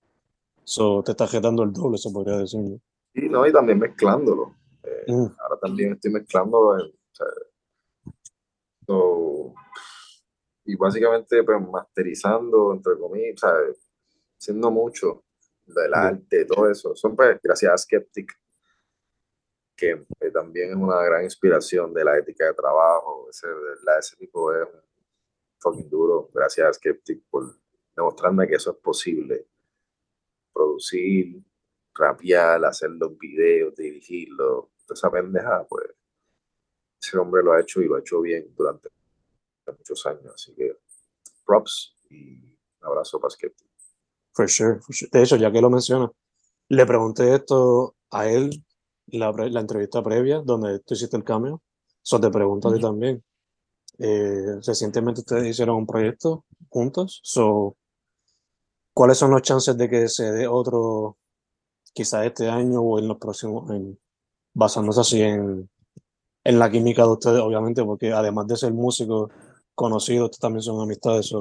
So 0.64 1.04
te 1.04 1.12
está 1.12 1.28
jetando 1.28 1.64
el 1.64 1.74
doble, 1.74 1.98
se 1.98 2.10
podría 2.10 2.38
decir. 2.38 2.80
Sí, 3.14 3.30
no, 3.30 3.46
y 3.46 3.52
también 3.52 3.80
mezclándolo. 3.80 4.56
Eh, 4.84 5.12
mm. 5.12 5.28
Ahora 5.40 5.60
también 5.62 5.94
estoy 5.94 6.12
mezclando, 6.12 6.80
en, 6.80 6.92
y 10.66 10.76
básicamente 10.76 11.44
pues 11.44 11.62
masterizando, 11.62 12.74
entre 12.74 12.98
comillas, 12.98 13.40
¿sabes? 13.40 13.78
haciendo 14.44 14.72
mucho 14.72 15.24
del 15.66 15.94
arte, 15.94 16.46
todo 16.46 16.70
eso. 16.70 16.96
Son 16.96 17.16
pues 17.16 17.40
gracias 17.42 17.72
a 17.72 17.78
Skeptic, 17.78 18.38
que 19.76 20.06
también 20.34 20.72
es 20.72 20.76
una 20.76 21.02
gran 21.04 21.24
inspiración 21.24 21.94
de 21.94 22.04
la 22.04 22.18
ética 22.18 22.46
de 22.46 22.54
trabajo. 22.54 23.28
Ese, 23.30 23.48
ese 24.00 24.16
tipo 24.18 24.54
es 24.54 24.68
fucking 25.60 25.90
duro. 25.90 26.30
Gracias 26.34 26.68
a 26.68 26.74
Skeptic 26.74 27.24
por 27.30 27.56
demostrarme 27.96 28.48
que 28.48 28.56
eso 28.56 28.72
es 28.72 28.78
posible. 28.78 29.48
Producir, 30.54 31.42
rapear, 31.96 32.64
hacer 32.66 32.92
los 32.92 33.18
videos, 33.18 33.76
dirigirlos, 33.76 34.66
toda 34.86 34.96
esa 34.96 35.12
pendeja, 35.12 35.66
pues 35.68 35.88
ese 37.02 37.18
hombre 37.18 37.44
lo 37.44 37.54
ha 37.54 37.62
hecho 37.62 37.82
y 37.82 37.88
lo 37.88 37.96
ha 37.96 38.00
hecho 38.00 38.22
bien 38.22 38.54
durante 38.56 38.90
muchos 39.72 40.06
años. 40.06 40.34
Así 40.34 40.54
que 40.54 40.78
props 41.46 41.96
y 42.10 42.58
un 42.82 42.88
abrazo 42.88 43.20
para 43.20 43.32
Skeptic. 43.32 43.68
For 44.34 44.50
sure, 44.50 44.80
De 45.12 45.24
hecho, 45.24 45.36
ya 45.36 45.52
que 45.52 45.62
lo 45.62 45.70
menciona, 45.70 46.12
le 46.70 46.86
pregunté 46.86 47.36
esto 47.36 47.96
a 48.10 48.28
él 48.28 48.64
la, 49.08 49.32
la 49.32 49.60
entrevista 49.60 50.02
previa 50.02 50.42
donde 50.42 50.80
tú 50.80 50.96
hiciste 50.96 51.18
el 51.18 51.24
cambio. 51.24 51.62
Eso 52.04 52.20
te 52.20 52.30
pregunto 52.30 52.70
a 52.70 52.74
ti 52.74 52.82
también. 52.82 53.24
Eh, 54.00 54.60
recientemente 54.66 55.22
ustedes 55.22 55.46
hicieron 55.46 55.78
un 55.78 55.88
proyecto 55.88 56.46
juntos. 56.70 57.20
So, 57.24 57.78
¿Cuáles 58.94 59.18
son 59.18 59.32
los 59.32 59.42
chances 59.42 59.76
de 59.76 59.90
que 59.90 60.08
se 60.08 60.32
dé 60.32 60.48
otro, 60.48 61.18
quizá 61.94 62.26
este 62.26 62.48
año 62.48 62.82
o 62.82 63.00
en 63.00 63.08
los 63.08 63.18
próximos 63.18 63.70
años? 63.72 63.98
Basándose 64.54 65.02
así 65.02 65.22
en, 65.22 65.68
en 66.44 66.60
la 66.60 66.70
química 66.70 67.02
de 67.02 67.10
ustedes, 67.10 67.40
obviamente, 67.42 67.84
porque 67.84 68.14
además 68.14 68.46
de 68.48 68.56
ser 68.56 68.72
músicos 68.72 69.32
conocidos, 69.76 70.38
también 70.40 70.62
son 70.62 70.82
amistades. 70.82 71.34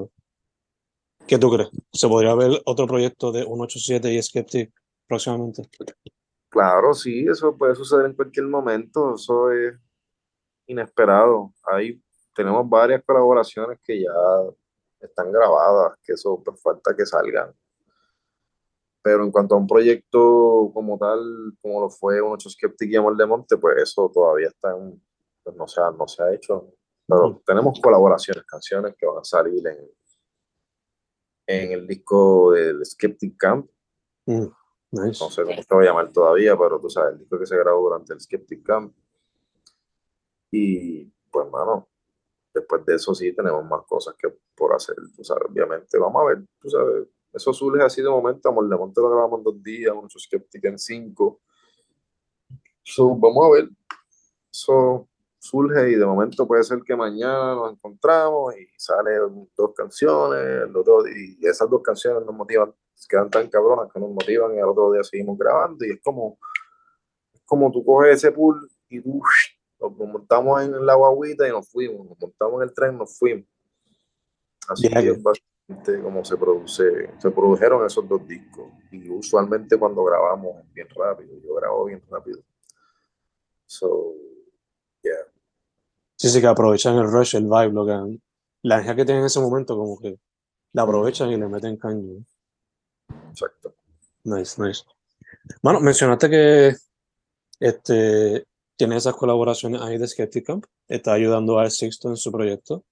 ¿Qué 1.26 1.38
tú 1.38 1.50
crees? 1.50 1.70
¿Se 1.92 2.08
podría 2.08 2.34
ver 2.34 2.60
otro 2.64 2.86
proyecto 2.86 3.32
de 3.32 3.44
187 3.44 4.12
y 4.12 4.22
Skeptic 4.22 4.72
próximamente? 5.06 5.62
Claro, 6.48 6.92
sí, 6.92 7.26
eso 7.28 7.56
puede 7.56 7.74
suceder 7.74 8.06
en 8.06 8.14
cualquier 8.14 8.46
momento, 8.46 9.14
eso 9.14 9.50
es 9.52 9.74
inesperado. 10.66 11.52
Ahí 11.64 12.02
tenemos 12.34 12.68
varias 12.68 13.02
colaboraciones 13.04 13.78
que 13.82 14.02
ya 14.02 14.10
están 15.00 15.32
grabadas, 15.32 15.98
que 16.04 16.12
eso 16.12 16.42
pues, 16.44 16.60
falta 16.60 16.94
que 16.96 17.06
salgan. 17.06 17.54
pero 19.02 19.24
en 19.24 19.32
cuanto 19.32 19.54
a 19.54 19.58
un 19.58 19.66
proyecto 19.66 20.70
como 20.72 20.98
tal, 20.98 21.56
como 21.60 21.80
lo 21.80 21.90
fue 21.90 22.20
Un 22.20 22.38
Skeptic 22.38 22.90
y 22.90 22.96
Amor 22.96 23.16
de 23.16 23.26
Monte, 23.26 23.56
pues 23.56 23.82
eso 23.82 24.10
todavía 24.12 24.48
está 24.48 24.70
en, 24.76 25.02
pues 25.42 25.56
no, 25.56 25.66
se 25.66 25.80
ha, 25.80 25.90
no 25.90 26.06
se 26.06 26.22
ha 26.22 26.32
hecho. 26.32 26.68
Pero 27.06 27.42
tenemos 27.44 27.80
colaboraciones, 27.80 28.44
canciones 28.44 28.94
que 28.96 29.06
van 29.06 29.18
a 29.18 29.24
salir 29.24 29.66
en, 29.66 29.90
en 31.46 31.72
el 31.72 31.86
disco 31.86 32.52
del 32.52 32.84
Skeptic 32.84 33.36
Camp. 33.36 33.68
Mm, 34.26 34.46
nice. 34.92 35.24
No 35.24 35.30
sé 35.30 35.44
cómo 35.44 35.62
se 35.62 35.74
va 35.74 35.82
a 35.82 35.84
llamar 35.84 36.12
todavía, 36.12 36.56
pero 36.56 36.80
tú 36.80 36.88
sabes, 36.88 37.14
el 37.14 37.18
disco 37.20 37.38
que 37.38 37.46
se 37.46 37.56
grabó 37.56 37.82
durante 37.82 38.12
el 38.12 38.20
Skeptic 38.20 38.62
Camp. 38.62 38.94
Y 40.50 41.04
pues, 41.30 41.50
mano, 41.50 41.88
después 42.54 42.84
de 42.84 42.94
eso 42.94 43.14
sí 43.14 43.34
tenemos 43.34 43.64
más 43.64 43.84
cosas 43.86 44.14
que 44.18 44.28
por 44.54 44.74
hacer, 44.74 44.96
tú 45.16 45.24
sabes, 45.24 45.44
obviamente. 45.48 45.98
Vamos 45.98 46.22
a 46.22 46.24
ver, 46.26 46.44
tú 46.60 46.68
sabes, 46.68 47.08
eso 47.32 47.52
surge 47.52 47.82
así 47.82 48.02
de 48.02 48.10
momento. 48.10 48.48
Amor 48.48 48.68
de 48.68 48.76
Monte 48.76 49.00
lo 49.00 49.10
grabamos 49.10 49.38
en 49.38 49.44
dos 49.44 49.62
días, 49.62 49.94
mucho 49.94 50.18
Skeptic 50.18 50.64
en 50.64 50.78
cinco. 50.78 51.40
So, 52.82 53.16
vamos 53.16 53.46
a 53.46 53.50
ver. 53.50 53.70
Eso 54.50 55.08
surge 55.42 55.90
y 55.90 55.96
de 55.96 56.06
momento 56.06 56.46
puede 56.46 56.62
ser 56.62 56.82
que 56.84 56.94
mañana 56.94 57.56
nos 57.56 57.72
encontramos 57.72 58.54
y 58.56 58.68
salen 58.76 59.50
dos 59.56 59.72
canciones, 59.74 60.68
y 61.16 61.44
esas 61.44 61.68
dos 61.68 61.82
canciones 61.82 62.24
nos 62.24 62.32
motivan, 62.32 62.72
quedan 63.08 63.28
tan 63.28 63.48
cabronas 63.48 63.92
que 63.92 63.98
nos 63.98 64.10
motivan 64.10 64.54
y 64.54 64.60
al 64.60 64.68
otro 64.68 64.92
día 64.92 65.02
seguimos 65.02 65.36
grabando 65.36 65.84
y 65.84 65.90
es 65.90 66.00
como, 66.00 66.38
es 67.34 67.42
como 67.44 67.72
tú 67.72 67.84
coges 67.84 68.18
ese 68.18 68.30
pool 68.30 68.70
y 68.88 69.00
nos 69.00 69.96
montamos 69.96 70.62
en 70.62 70.86
la 70.86 70.94
guaguita 70.94 71.48
y 71.48 71.50
nos 71.50 71.68
fuimos, 71.68 72.06
nos 72.06 72.20
montamos 72.20 72.62
en 72.62 72.68
el 72.68 72.74
tren 72.74 72.94
y 72.94 72.98
nos 72.98 73.18
fuimos. 73.18 73.46
Así 74.68 74.88
Yeah. 74.88 75.00
es 75.00 75.20
básicamente 75.20 76.02
como 76.04 76.24
se 76.24 76.36
produce, 76.36 77.10
se 77.18 77.30
produjeron 77.32 77.84
esos 77.84 78.08
dos 78.08 78.24
discos 78.28 78.66
y 78.92 79.10
usualmente 79.10 79.76
cuando 79.76 80.04
grabamos 80.04 80.60
es 80.60 80.72
bien 80.72 80.88
rápido, 80.94 81.36
yo 81.42 81.54
grabo 81.56 81.86
bien 81.86 82.00
rápido. 82.08 82.38
So. 83.66 84.14
Sí, 86.22 86.28
sí, 86.28 86.40
que 86.40 86.46
aprovechan 86.46 86.96
el 86.98 87.10
rush, 87.10 87.34
el 87.34 87.46
vibe, 87.46 87.72
lo 87.72 87.84
que, 87.84 88.20
la 88.62 88.76
energía 88.76 88.94
que 88.94 89.04
tienen 89.04 89.22
en 89.22 89.26
ese 89.26 89.40
momento, 89.40 89.76
como 89.76 89.98
que 89.98 90.20
la 90.72 90.82
aprovechan 90.82 91.32
y 91.32 91.36
le 91.36 91.48
meten 91.48 91.76
caño. 91.76 92.24
Exacto. 93.30 93.74
Nice, 94.22 94.62
nice. 94.62 94.84
Bueno, 95.62 95.80
mencionaste 95.80 96.30
que 96.30 96.76
este, 97.58 98.46
tiene 98.76 98.98
esas 98.98 99.16
colaboraciones 99.16 99.80
ahí 99.82 99.98
de 99.98 100.06
Skeptic 100.06 100.46
Camp, 100.46 100.64
está 100.86 101.12
ayudando 101.12 101.58
a 101.58 101.68
Sixto 101.68 102.08
en 102.08 102.16
su 102.16 102.30
proyecto. 102.30 102.84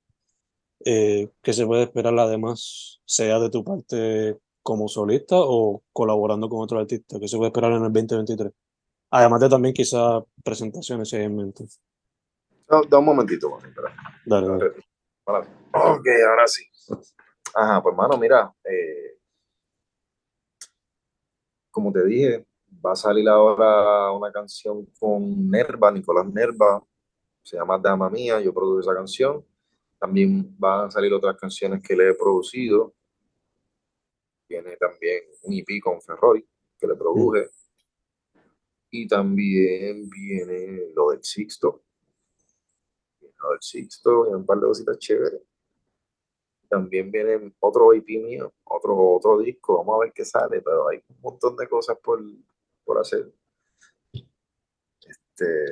Eh, 0.84 1.30
¿qué 1.40 1.52
se 1.52 1.64
puede 1.66 1.84
esperar 1.84 2.18
además, 2.18 3.00
sea 3.04 3.38
de 3.38 3.50
tu 3.50 3.62
parte 3.62 4.38
como 4.60 4.88
solista 4.88 5.36
o 5.38 5.84
colaborando 5.92 6.48
con 6.48 6.62
otro 6.62 6.80
artista? 6.80 7.20
¿Qué 7.20 7.28
se 7.28 7.36
puede 7.36 7.50
esperar 7.50 7.70
en 7.70 7.84
el 7.84 7.92
2023? 7.92 8.52
Además 9.10 9.40
de 9.40 9.48
también 9.48 9.72
quizás 9.72 10.24
presentaciones 10.42 11.08
si 11.08 11.14
hay 11.14 11.26
en 11.26 11.36
mente. 11.36 11.68
No, 12.70 12.82
da 12.84 12.98
un 12.98 13.04
momentito, 13.04 13.50
mano. 13.50 13.68
Dale, 14.24 14.46
dale. 14.46 14.74
Ok, 15.72 16.06
ahora 16.28 16.46
sí. 16.46 16.64
Ajá, 17.54 17.82
pues 17.82 17.96
mano, 17.96 18.16
mira, 18.16 18.54
eh, 18.64 19.18
como 21.70 21.92
te 21.92 22.04
dije, 22.04 22.46
va 22.84 22.92
a 22.92 22.96
salir 22.96 23.28
ahora 23.28 24.12
una 24.12 24.30
canción 24.30 24.86
con 24.98 25.50
Nerva, 25.50 25.90
Nicolás 25.90 26.26
Nerva, 26.26 26.84
se 27.42 27.56
llama 27.56 27.78
Dama 27.78 28.08
Mía, 28.08 28.40
yo 28.40 28.54
produje 28.54 28.82
esa 28.82 28.94
canción. 28.94 29.44
También 29.98 30.54
van 30.58 30.86
a 30.86 30.90
salir 30.90 31.12
otras 31.12 31.36
canciones 31.36 31.82
que 31.82 31.96
le 31.96 32.10
he 32.10 32.14
producido. 32.14 32.94
Viene 34.48 34.76
también 34.76 35.24
un 35.42 35.54
EP 35.54 35.82
con 35.82 36.00
Ferroy, 36.00 36.46
que 36.78 36.86
le 36.86 36.94
produje. 36.94 37.50
Y 38.90 39.08
también 39.08 40.08
viene 40.08 40.92
lo 40.94 41.10
del 41.10 41.22
Sixto. 41.22 41.82
Sixto, 43.60 44.22
viene 44.22 44.36
un 44.36 44.46
par 44.46 44.58
de 44.58 44.66
cositas 44.66 44.98
chéveres. 44.98 45.40
También 46.68 47.10
viene 47.10 47.52
otro 47.58 47.92
EP 47.92 48.06
mío, 48.06 48.52
otro, 48.64 48.96
otro 49.14 49.38
disco, 49.38 49.78
vamos 49.78 49.96
a 49.96 50.04
ver 50.04 50.12
qué 50.12 50.24
sale, 50.24 50.62
pero 50.62 50.88
hay 50.88 51.02
un 51.08 51.20
montón 51.20 51.56
de 51.56 51.68
cosas 51.68 51.98
por, 52.02 52.22
por 52.84 52.98
hacer. 52.98 53.32
Este, 55.02 55.64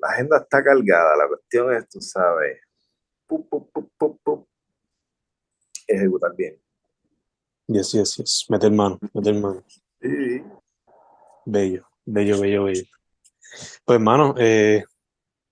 la 0.00 0.08
agenda 0.08 0.38
está 0.38 0.62
cargada, 0.62 1.16
la 1.16 1.28
cuestión 1.28 1.72
es, 1.72 1.88
tú 1.88 2.00
sabes, 2.00 2.60
pum, 3.26 3.46
ejecutar 5.86 6.34
bien. 6.36 6.60
Yes, 7.66 7.92
yes, 7.92 8.16
yes. 8.16 8.46
Meter 8.48 8.70
mano, 8.70 8.98
meter 9.14 9.34
mano. 9.34 9.64
Sí. 10.00 10.42
Bello, 11.46 11.88
bello, 12.04 12.40
bello, 12.40 12.64
bello. 12.64 12.84
Pues, 13.84 13.96
hermano, 13.96 14.34
eh, 14.38 14.84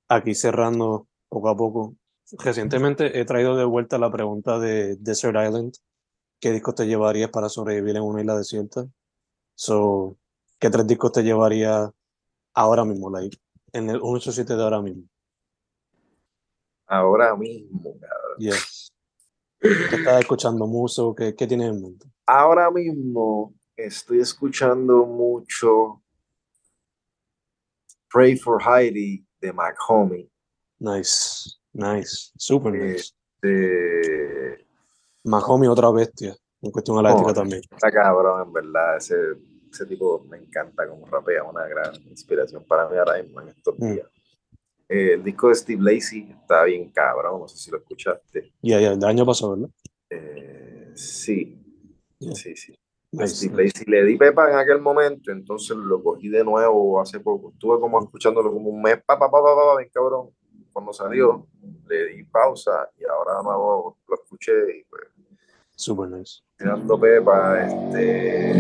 aquí 0.09 0.35
cerrando 0.35 1.07
poco 1.31 1.49
a 1.49 1.57
poco. 1.57 1.97
Recientemente 2.39 3.19
he 3.19 3.25
traído 3.25 3.57
de 3.57 3.65
vuelta 3.65 3.99
la 3.99 4.11
pregunta 4.11 4.59
de 4.59 4.97
Desert 4.97 5.37
Island. 5.37 5.73
¿Qué 6.39 6.53
discos 6.53 6.75
te 6.75 6.87
llevarías 6.87 7.31
para 7.31 7.49
sobrevivir 7.49 7.97
en 7.97 8.03
una 8.03 8.21
isla 8.21 8.37
desierta? 8.37 8.87
So, 9.55 10.17
¿qué 10.59 10.69
tres 10.71 10.87
discos 10.87 11.13
te 11.13 11.23
llevaría 11.23 11.91
ahora 12.55 12.85
mismo, 12.85 13.11
like, 13.11 13.37
en 13.73 13.91
el 13.91 14.01
187 14.01 14.57
de 14.57 14.63
ahora 14.63 14.83
mismo? 14.83 15.05
Ahora 16.87 17.37
mismo, 17.37 17.95
cabrón. 18.01 18.39
Yes. 18.39 18.93
¿Qué 19.61 19.97
estás 19.97 20.21
escuchando 20.21 20.67
mucho? 20.67 21.15
¿Qué, 21.15 21.35
qué 21.35 21.47
tienes 21.47 21.69
en 21.69 21.83
mente? 21.83 22.07
Ahora 22.27 22.71
mismo 22.71 23.55
estoy 23.77 24.21
escuchando 24.21 25.05
mucho 25.05 26.03
Pray 28.11 28.37
for 28.37 28.61
Heidi 28.63 29.25
de 29.41 29.53
Mac 29.53 29.77
Homie. 29.89 30.31
Nice, 30.81 31.59
nice, 31.75 32.33
super 32.37 32.73
nice. 32.73 33.13
De, 33.43 34.67
Mahomi, 35.25 35.67
otra 35.67 35.91
bestia, 35.91 36.35
en 36.63 36.71
cuestión 36.71 36.99
a 36.99 37.03
la 37.03 37.13
ética 37.13 37.31
Oh. 37.31 37.35
también. 37.35 37.61
está 37.71 37.91
cabrón, 37.93 38.47
en 38.47 38.53
verdad. 38.53 38.97
Ese, 38.97 39.15
ese 39.71 39.87
tipo 39.87 40.25
me 40.29 40.39
encanta 40.39 40.89
como 40.89 41.07
rapea, 41.07 41.45
una 41.45 41.67
gran 41.69 41.95
inspiración 42.09 42.65
para 42.65 42.89
mí 42.89 42.97
ahora 42.97 43.23
mismo 43.23 43.41
en 43.43 43.49
estos 43.49 43.75
Mm. 43.79 43.93
días. 43.93 44.07
Eh, 44.89 45.13
el 45.15 45.23
disco 45.23 45.49
de 45.49 45.55
Steve 45.55 45.83
Lacy 45.83 46.29
está 46.41 46.65
bien 46.65 46.91
cabrón, 46.91 47.41
no 47.43 47.49
sé 47.49 47.57
si 47.59 47.71
lo 47.71 47.77
escuchaste. 47.79 48.53
Ya, 48.63 48.81
ya, 48.81 48.93
el 48.93 49.05
año 49.05 49.25
pasado, 49.27 49.53
¿verdad? 49.57 49.71
Eh, 50.11 50.91
sí, 50.95 51.57
Yeah. 52.19 52.35
sí, 52.35 52.57
sí. 52.57 52.75
Steve. 53.27 53.65
Lacy 53.65 53.85
le 53.87 54.05
di 54.05 54.17
pepa 54.17 54.51
en 54.51 54.59
aquel 54.59 54.81
momento, 54.81 55.31
entonces 55.33 55.77
lo 55.77 56.03
cogí 56.03 56.29
de 56.29 56.45
nuevo 56.45 57.01
hace 57.01 57.19
poco. 57.21 57.51
Estuve 57.53 57.81
como 57.81 58.03
escuchándolo 58.03 58.53
como 58.53 58.71
un 58.71 58.81
mes, 58.83 58.97
pa, 59.05 59.19
pa, 59.19 59.31
pa, 59.31 59.43
pa, 59.43 59.55
pa, 59.55 59.77
bien 59.79 59.91
cabrón. 59.93 60.31
Cuando 60.73 60.93
salió, 60.93 61.47
le 61.89 62.07
di 62.09 62.25
pausa 62.25 62.91
y 62.99 63.05
ahora 63.05 63.43
nuevo 63.43 63.99
lo 64.09 64.15
escuché 64.15 64.53
y 64.79 64.85
pues 64.85 65.03
Super 65.75 66.09
nice. 66.11 66.43
dando 66.59 66.99
pepa. 67.01 67.65
Este, 67.67 68.55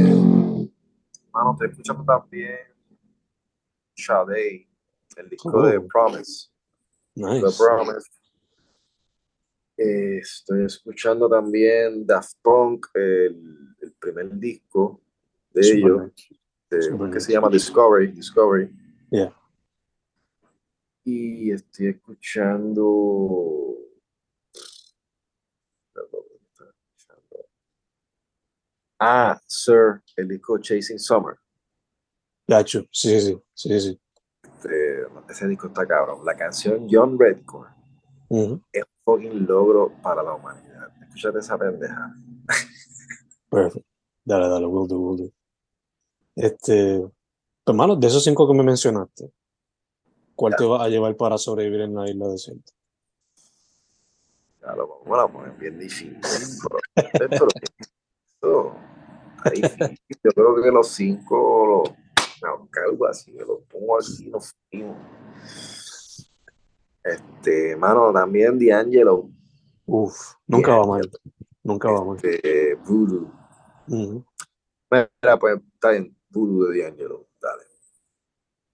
mano, 1.32 1.52
estoy 1.52 1.68
escuchando 1.70 2.04
también 2.04 2.58
Sade, 3.96 4.68
el 5.16 5.28
disco 5.28 5.50
Oh. 5.52 5.66
de 5.66 5.80
Promise. 5.80 6.48
The 7.14 7.22
Nice. 7.22 7.56
Promise. 7.58 8.06
Eh, 9.76 10.18
estoy 10.18 10.64
escuchando 10.64 11.28
también 11.28 12.06
Daft 12.06 12.34
Punk, 12.42 12.86
el, 12.94 13.74
el 13.80 13.92
primer 13.98 14.34
disco 14.38 15.00
de 15.52 15.62
Super 15.62 15.78
ellos, 15.78 16.02
nice. 16.02 16.40
de- 16.70 16.98
que 16.98 17.04
nice. 17.04 17.20
se 17.20 17.32
llama 17.32 17.48
Discovery. 17.48 18.08
Discovery. 18.12 18.70
Yeah. 19.10 19.34
Y 21.04 21.52
estoy 21.52 21.88
escuchando. 21.88 23.76
Ah, 28.98 29.40
Sir, 29.46 30.02
el 30.16 30.28
disco 30.28 30.58
Chasing 30.58 30.98
Summer. 30.98 31.36
Gacho, 32.46 32.82
sí, 32.92 33.20
sí, 33.20 33.42
sí, 33.54 33.80
sí. 33.80 34.00
Eh, 34.68 35.06
ese 35.28 35.48
disco 35.48 35.68
está 35.68 35.86
cabrón. 35.86 36.24
La 36.24 36.36
canción 36.36 36.86
John 36.90 37.18
Redcore 37.18 37.70
Ujú. 38.28 38.60
es 38.72 38.82
un 38.82 38.90
fucking 39.04 39.46
logro 39.46 39.92
para 40.02 40.22
la 40.22 40.34
humanidad. 40.34 40.90
Escúchate 41.02 41.38
esa 41.38 41.56
pendeja. 41.56 42.14
Perfect. 43.48 43.86
Dale, 44.24 44.48
dale, 44.48 44.66
will 44.66 44.86
do, 44.86 44.98
will 45.00 45.16
do. 45.16 45.32
Este, 46.36 47.00
pues, 47.00 47.72
hermano, 47.74 47.96
de 47.96 48.06
esos 48.06 48.22
cinco 48.22 48.46
que 48.46 48.54
me 48.54 48.62
mencionaste, 48.62 49.32
¿cuál 50.40 50.56
te 50.56 50.64
va 50.64 50.82
a 50.82 50.88
llevar 50.88 51.14
para 51.16 51.36
sobrevivir 51.36 51.82
en 51.82 51.94
la 51.94 52.08
isla 52.08 52.28
desierta? 52.28 52.72
Lo 54.74 55.02
vamos 55.04 55.18
a 55.18 55.28
poner 55.28 55.52
bien 55.58 55.78
difícil. 55.78 56.18
Pero. 58.40 58.74
Yo 59.52 60.32
creo 60.34 60.62
que 60.62 60.70
los 60.70 60.88
cinco 60.88 61.66
los 61.66 61.90
no, 62.42 63.06
así, 63.06 63.32
me 63.32 63.40
los 63.40 63.60
pongo 63.68 63.98
aquí 63.98 64.24
y 64.24 64.30
nos 64.30 64.54
fuimos. 64.70 64.96
Este, 67.04 67.76
mano, 67.76 68.10
también 68.10 68.58
D'Angelo, 68.58 69.28
Uf, 69.84 70.34
nunca 70.46 70.74
va 70.76 70.86
mal. 70.86 71.10
Nunca 71.62 71.90
va 71.90 72.02
mal. 72.02 72.16
este, 72.16 72.76
Voodoo. 72.76 73.30
Ujú. 73.88 74.24
Mira, 74.90 75.38
pues 75.38 75.60
está 75.74 75.96
en 75.96 76.16
Voodoo 76.30 76.70
de 76.70 76.82
D'Angelo. 76.82 77.28
Dale. 77.40 77.64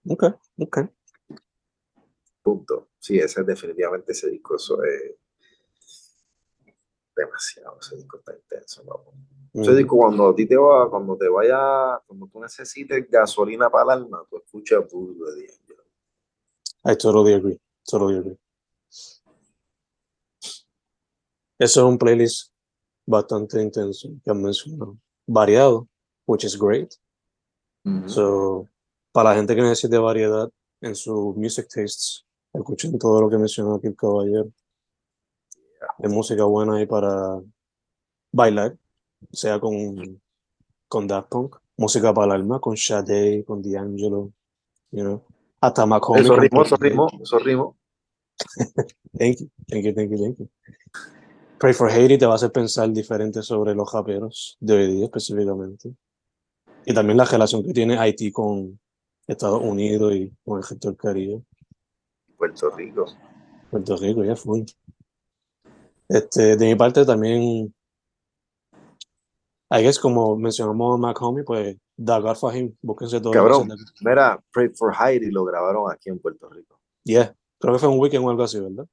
Ok, 0.05 0.23
ok. 0.59 0.96
Punto. 2.47 2.87
Sí, 2.97 3.19
ese 3.19 3.41
es 3.41 3.45
definitivamente 3.45 4.13
ese 4.13 4.29
disco. 4.29 4.55
Eso 4.55 4.81
es 4.85 5.15
demasiado. 7.13 7.77
Ese 7.81 7.97
disco 7.97 8.19
está 8.19 8.33
intenso, 8.33 8.85
papá. 8.85 9.11
Ese 9.53 9.71
Mm. 9.71 9.75
disco, 9.75 9.97
cuando 9.97 10.29
a 10.29 10.33
ti 10.35 10.45
te 10.47 10.55
va, 10.55 10.89
cuando 10.89 11.17
te 11.17 11.27
vaya, 11.27 11.99
cuando 12.07 12.27
tú 12.27 12.39
necesites 12.39 13.05
gasolina 13.09 13.69
para 13.69 13.83
el 13.83 13.89
alma, 14.01 14.23
tú 14.29 14.37
escuchas 14.37 14.89
Voodoo 14.89 15.25
de 15.25 15.41
D'Angelo. 15.47 15.83
I 16.85 16.95
totally 16.95 17.33
agree. 17.33 17.59
Totally 17.83 18.17
agree. 18.19 18.37
Eso 21.59 21.79
es 21.81 21.85
un 21.85 21.97
playlist 21.97 22.53
bastante 23.05 23.61
intenso 23.61 24.07
que 24.23 24.31
han 24.31 24.41
mencionado. 24.41 24.95
Variado, 25.27 25.85
which 26.25 26.45
is 26.45 26.57
great. 26.57 26.93
So, 28.07 28.69
para 29.11 29.31
la 29.31 29.35
gente 29.35 29.53
que 29.53 29.61
necesite 29.61 29.97
variedad 29.97 30.49
en 30.81 30.93
sus 30.95 31.35
music 31.35 31.67
tastes, 31.67 32.26
escuchen 32.53 32.97
todo 32.97 33.21
lo 33.21 33.29
que 33.29 33.37
mencionó 33.37 33.75
aquí 33.75 33.87
el 33.87 33.95
caballero. 33.95 34.49
De 35.99 36.09
música 36.09 36.43
buena 36.43 36.75
ahí 36.77 36.85
para 36.85 37.41
bailar, 38.31 38.77
sea 39.31 39.59
con, 39.59 40.21
con 40.87 41.07
Daft 41.07 41.29
Punk, 41.29 41.57
música 41.77 42.13
para 42.13 42.25
el 42.27 42.41
alma, 42.41 42.59
con 42.59 42.75
Sade, 42.75 43.43
con 43.45 43.61
D'Angelo, 43.61 44.31
you 44.91 45.03
know. 45.03 45.23
Hasta 45.61 45.85
Macomi. 45.85 46.21
Eso 46.21 46.35
rimó, 46.35 46.63
eso 46.63 46.75
rimó, 46.77 47.07
eso 47.21 47.39
rimó. 47.39 47.77
Thank 49.17 49.39
you, 49.39 49.49
thank 49.67 49.83
you, 49.83 49.93
thank 49.93 50.11
you, 50.11 50.17
thank 50.17 50.37
you. 50.37 50.49
Pray 51.59 51.73
for 51.73 51.89
Haiti 51.89 52.19
te 52.19 52.25
va 52.27 52.33
a 52.33 52.35
hacer 52.35 52.51
pensar 52.51 52.91
diferente 52.91 53.41
sobre 53.41 53.73
los 53.73 53.91
raperos 53.91 54.57
de 54.59 54.75
hoy 54.75 54.87
día 54.93 55.05
específicamente. 55.05 55.95
Y 56.85 56.93
también 56.93 57.17
la 57.17 57.25
relación 57.25 57.63
que 57.63 57.73
tiene 57.73 57.97
Haití 57.97 58.31
con 58.31 58.79
Estados 59.25 59.61
Unidos 59.63 60.13
y 60.13 60.31
con 60.45 60.61
el 60.61 60.79
del 60.79 60.95
Caribe. 60.95 61.41
Puerto 62.37 62.69
Rico. 62.75 63.05
Puerto 63.69 63.97
Rico, 63.97 64.23
ya 64.23 64.35
fue. 64.35 64.65
Este, 66.07 66.55
de 66.55 66.65
mi 66.65 66.75
parte 66.75 67.05
también, 67.05 67.73
I 69.69 69.81
guess 69.81 69.99
como 69.99 70.37
mencionamos 70.37 70.95
a 70.95 70.97
Mac 70.97 71.21
Homie, 71.21 71.43
pues 71.43 71.75
Dagar 71.97 72.37
Fahim, 72.37 72.73
búsquense 72.81 73.19
todo. 73.19 73.33
Cabrón, 73.33 73.67
mira, 74.01 74.41
Pray 74.53 74.69
for 74.69 74.93
Heidi 74.93 75.31
lo 75.31 75.43
grabaron 75.43 75.91
aquí 75.91 76.09
en 76.09 76.19
Puerto 76.19 76.49
Rico. 76.49 76.79
Yeah, 77.03 77.35
creo 77.59 77.73
que 77.73 77.79
fue 77.79 77.89
un 77.89 77.99
weekend 77.99 78.23
o 78.25 78.29
algo 78.29 78.43
así, 78.43 78.59
¿verdad? 78.59 78.85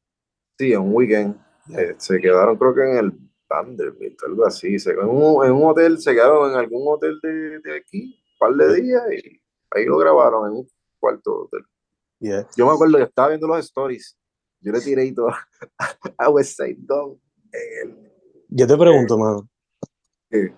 Sí, 0.58 0.74
un 0.74 0.92
weekend. 0.94 1.36
eh, 1.76 1.94
se 1.98 2.20
quedaron, 2.20 2.56
creo 2.56 2.74
que 2.74 2.82
en 2.82 2.96
el 2.96 3.12
Vanderbilt, 3.48 4.22
algo 4.24 4.46
así. 4.46 4.78
Se, 4.78 4.90
en, 4.90 5.06
un, 5.06 5.44
en 5.44 5.52
un 5.52 5.64
hotel, 5.70 5.98
se 6.00 6.12
quedaron 6.12 6.50
en 6.50 6.56
algún 6.56 6.82
hotel 6.86 7.20
de, 7.22 7.60
de 7.60 7.76
aquí, 7.76 8.16
un 8.32 8.38
par 8.38 8.54
de 8.54 8.82
días, 8.82 9.02
y 9.12 9.40
ahí 9.70 9.84
lo 9.84 9.98
grabaron 9.98 10.50
en 10.50 10.56
un 10.58 10.68
cuarto 10.98 11.42
hotel. 11.42 11.64
Yeah. 12.24 12.48
Yo 12.56 12.64
me 12.66 12.72
acuerdo 12.72 12.96
que 12.96 13.04
estaba 13.04 13.28
viendo 13.28 13.46
los 13.46 13.58
stories. 13.66 14.16
Yo 14.60 14.72
le 14.72 14.80
tiré 14.80 15.04
y 15.04 15.12
todo 15.14 15.28
a 16.18 16.30
West 16.30 16.56
Side 16.56 16.76
Dog. 16.78 17.18
Yo 18.48 18.66
te 18.66 18.76
pregunto, 18.78 19.18
mano. 19.18 19.48
¿Qué? 20.30 20.54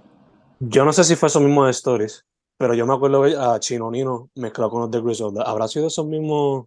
Yo 0.60 0.84
no 0.84 0.92
sé 0.92 1.02
si 1.02 1.16
fue 1.16 1.26
esos 1.28 1.42
mismos 1.42 1.68
stories, 1.76 2.24
pero 2.56 2.72
yo 2.74 2.86
me 2.86 2.94
acuerdo 2.94 3.20
ver 3.22 3.36
a 3.36 3.58
Chino 3.58 3.90
Nino 3.90 4.30
mezclado 4.36 4.70
con 4.70 4.80
los 4.82 4.90
de 4.92 5.00
Griselda. 5.00 5.42
¿Habrá 5.42 5.66
sido 5.66 5.88
esos 5.88 6.06
mismos 6.06 6.66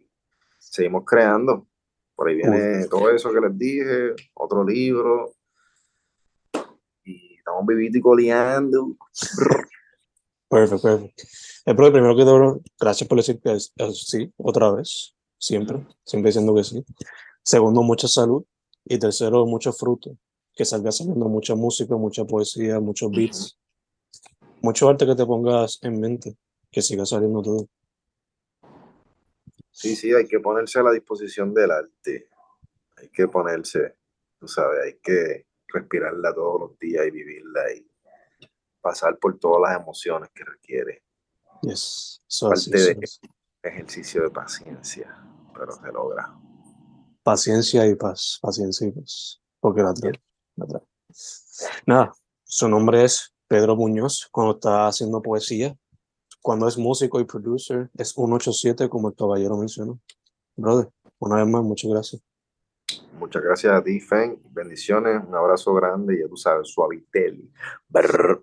seguimos 0.58 1.04
creando. 1.04 1.66
Por 2.14 2.28
ahí 2.28 2.36
viene 2.36 2.86
todo 2.88 3.10
eso 3.10 3.32
que 3.32 3.40
les 3.40 3.56
dije, 3.58 4.14
otro 4.34 4.64
libro. 4.64 5.34
Y 7.04 7.36
estamos 7.36 7.64
viviendo 7.66 7.98
y 7.98 8.00
coleando. 8.00 8.96
Perfecto, 10.50 10.80
perfecto. 10.80 11.22
Eh, 11.66 11.74
pero 11.74 11.92
primero 11.92 12.16
que 12.16 12.24
todo, 12.24 12.60
gracias 12.80 13.06
por 13.08 13.18
decir 13.18 13.38
que 13.40 13.52
es- 13.52 13.72
es 13.76 14.06
sí, 14.08 14.32
otra 14.38 14.72
vez, 14.72 15.14
siempre, 15.38 15.86
siempre 16.04 16.30
diciendo 16.30 16.54
que 16.54 16.64
sí. 16.64 16.84
Segundo, 17.42 17.82
mucha 17.82 18.08
salud. 18.08 18.44
Y 18.90 18.98
tercero, 18.98 19.44
mucho 19.44 19.72
fruto. 19.72 20.16
Que 20.54 20.64
salga 20.64 20.90
saliendo 20.90 21.28
mucha 21.28 21.54
música, 21.54 21.94
mucha 21.96 22.24
poesía, 22.24 22.80
muchos 22.80 23.10
beats. 23.10 23.58
Mucho 24.62 24.88
arte 24.88 25.06
que 25.06 25.14
te 25.14 25.26
pongas 25.26 25.78
en 25.82 26.00
mente, 26.00 26.36
que 26.70 26.82
siga 26.82 27.04
saliendo 27.04 27.42
todo. 27.42 27.68
Sí, 29.70 29.94
sí, 29.94 30.12
hay 30.12 30.26
que 30.26 30.40
ponerse 30.40 30.80
a 30.80 30.82
la 30.82 30.90
disposición 30.90 31.54
del 31.54 31.70
arte. 31.70 32.28
Hay 32.96 33.08
que 33.10 33.28
ponerse, 33.28 33.96
tú 34.40 34.48
sabes, 34.48 34.80
hay 34.84 34.98
que 35.00 35.46
respirarla 35.68 36.34
todos 36.34 36.60
los 36.60 36.78
días 36.78 37.06
y 37.06 37.10
vivirla 37.10 37.72
y 37.72 37.86
pasar 38.80 39.18
por 39.18 39.38
todas 39.38 39.70
las 39.70 39.80
emociones 39.80 40.30
que 40.34 40.44
requiere. 40.44 41.04
Yes. 41.62 42.22
So, 42.26 42.48
Parte 42.48 42.60
so 42.60 42.70
de-. 42.70 42.98
Ejercicio 43.62 44.22
de 44.22 44.30
paciencia, 44.30 45.14
pero 45.54 45.72
se 45.72 45.92
logra. 45.92 46.47
Paciencia 47.28 47.86
y 47.86 47.94
paz, 47.94 48.38
paciencia 48.40 48.88
y 48.88 48.90
paz. 48.90 49.38
Porque 49.60 49.82
la 49.82 49.92
trae. 49.92 50.18
Nada, 51.84 52.14
su 52.42 52.66
nombre 52.70 53.04
es 53.04 53.34
Pedro 53.46 53.76
Muñoz 53.76 54.26
cuando 54.32 54.54
está 54.54 54.86
haciendo 54.86 55.20
poesía. 55.20 55.76
Cuando 56.40 56.66
es 56.66 56.78
músico 56.78 57.20
y 57.20 57.26
producer, 57.26 57.90
es 57.98 58.14
187 58.14 58.88
como 58.88 59.10
el 59.10 59.14
caballero 59.14 59.58
mencionó. 59.58 60.00
Brother, 60.56 60.88
una 61.18 61.36
vez 61.36 61.46
más, 61.48 61.62
muchas 61.62 61.90
gracias. 61.90 62.22
Muchas 63.18 63.42
gracias 63.42 63.74
a 63.74 63.84
ti, 63.84 64.00
Fen. 64.00 64.40
Bendiciones, 64.48 65.22
un 65.28 65.34
abrazo 65.34 65.74
grande 65.74 66.14
y 66.14 66.20
ya 66.20 66.28
tú 66.28 66.36
sabes, 66.38 66.68
suavitel. 66.68 67.52
Brr. 67.90 68.42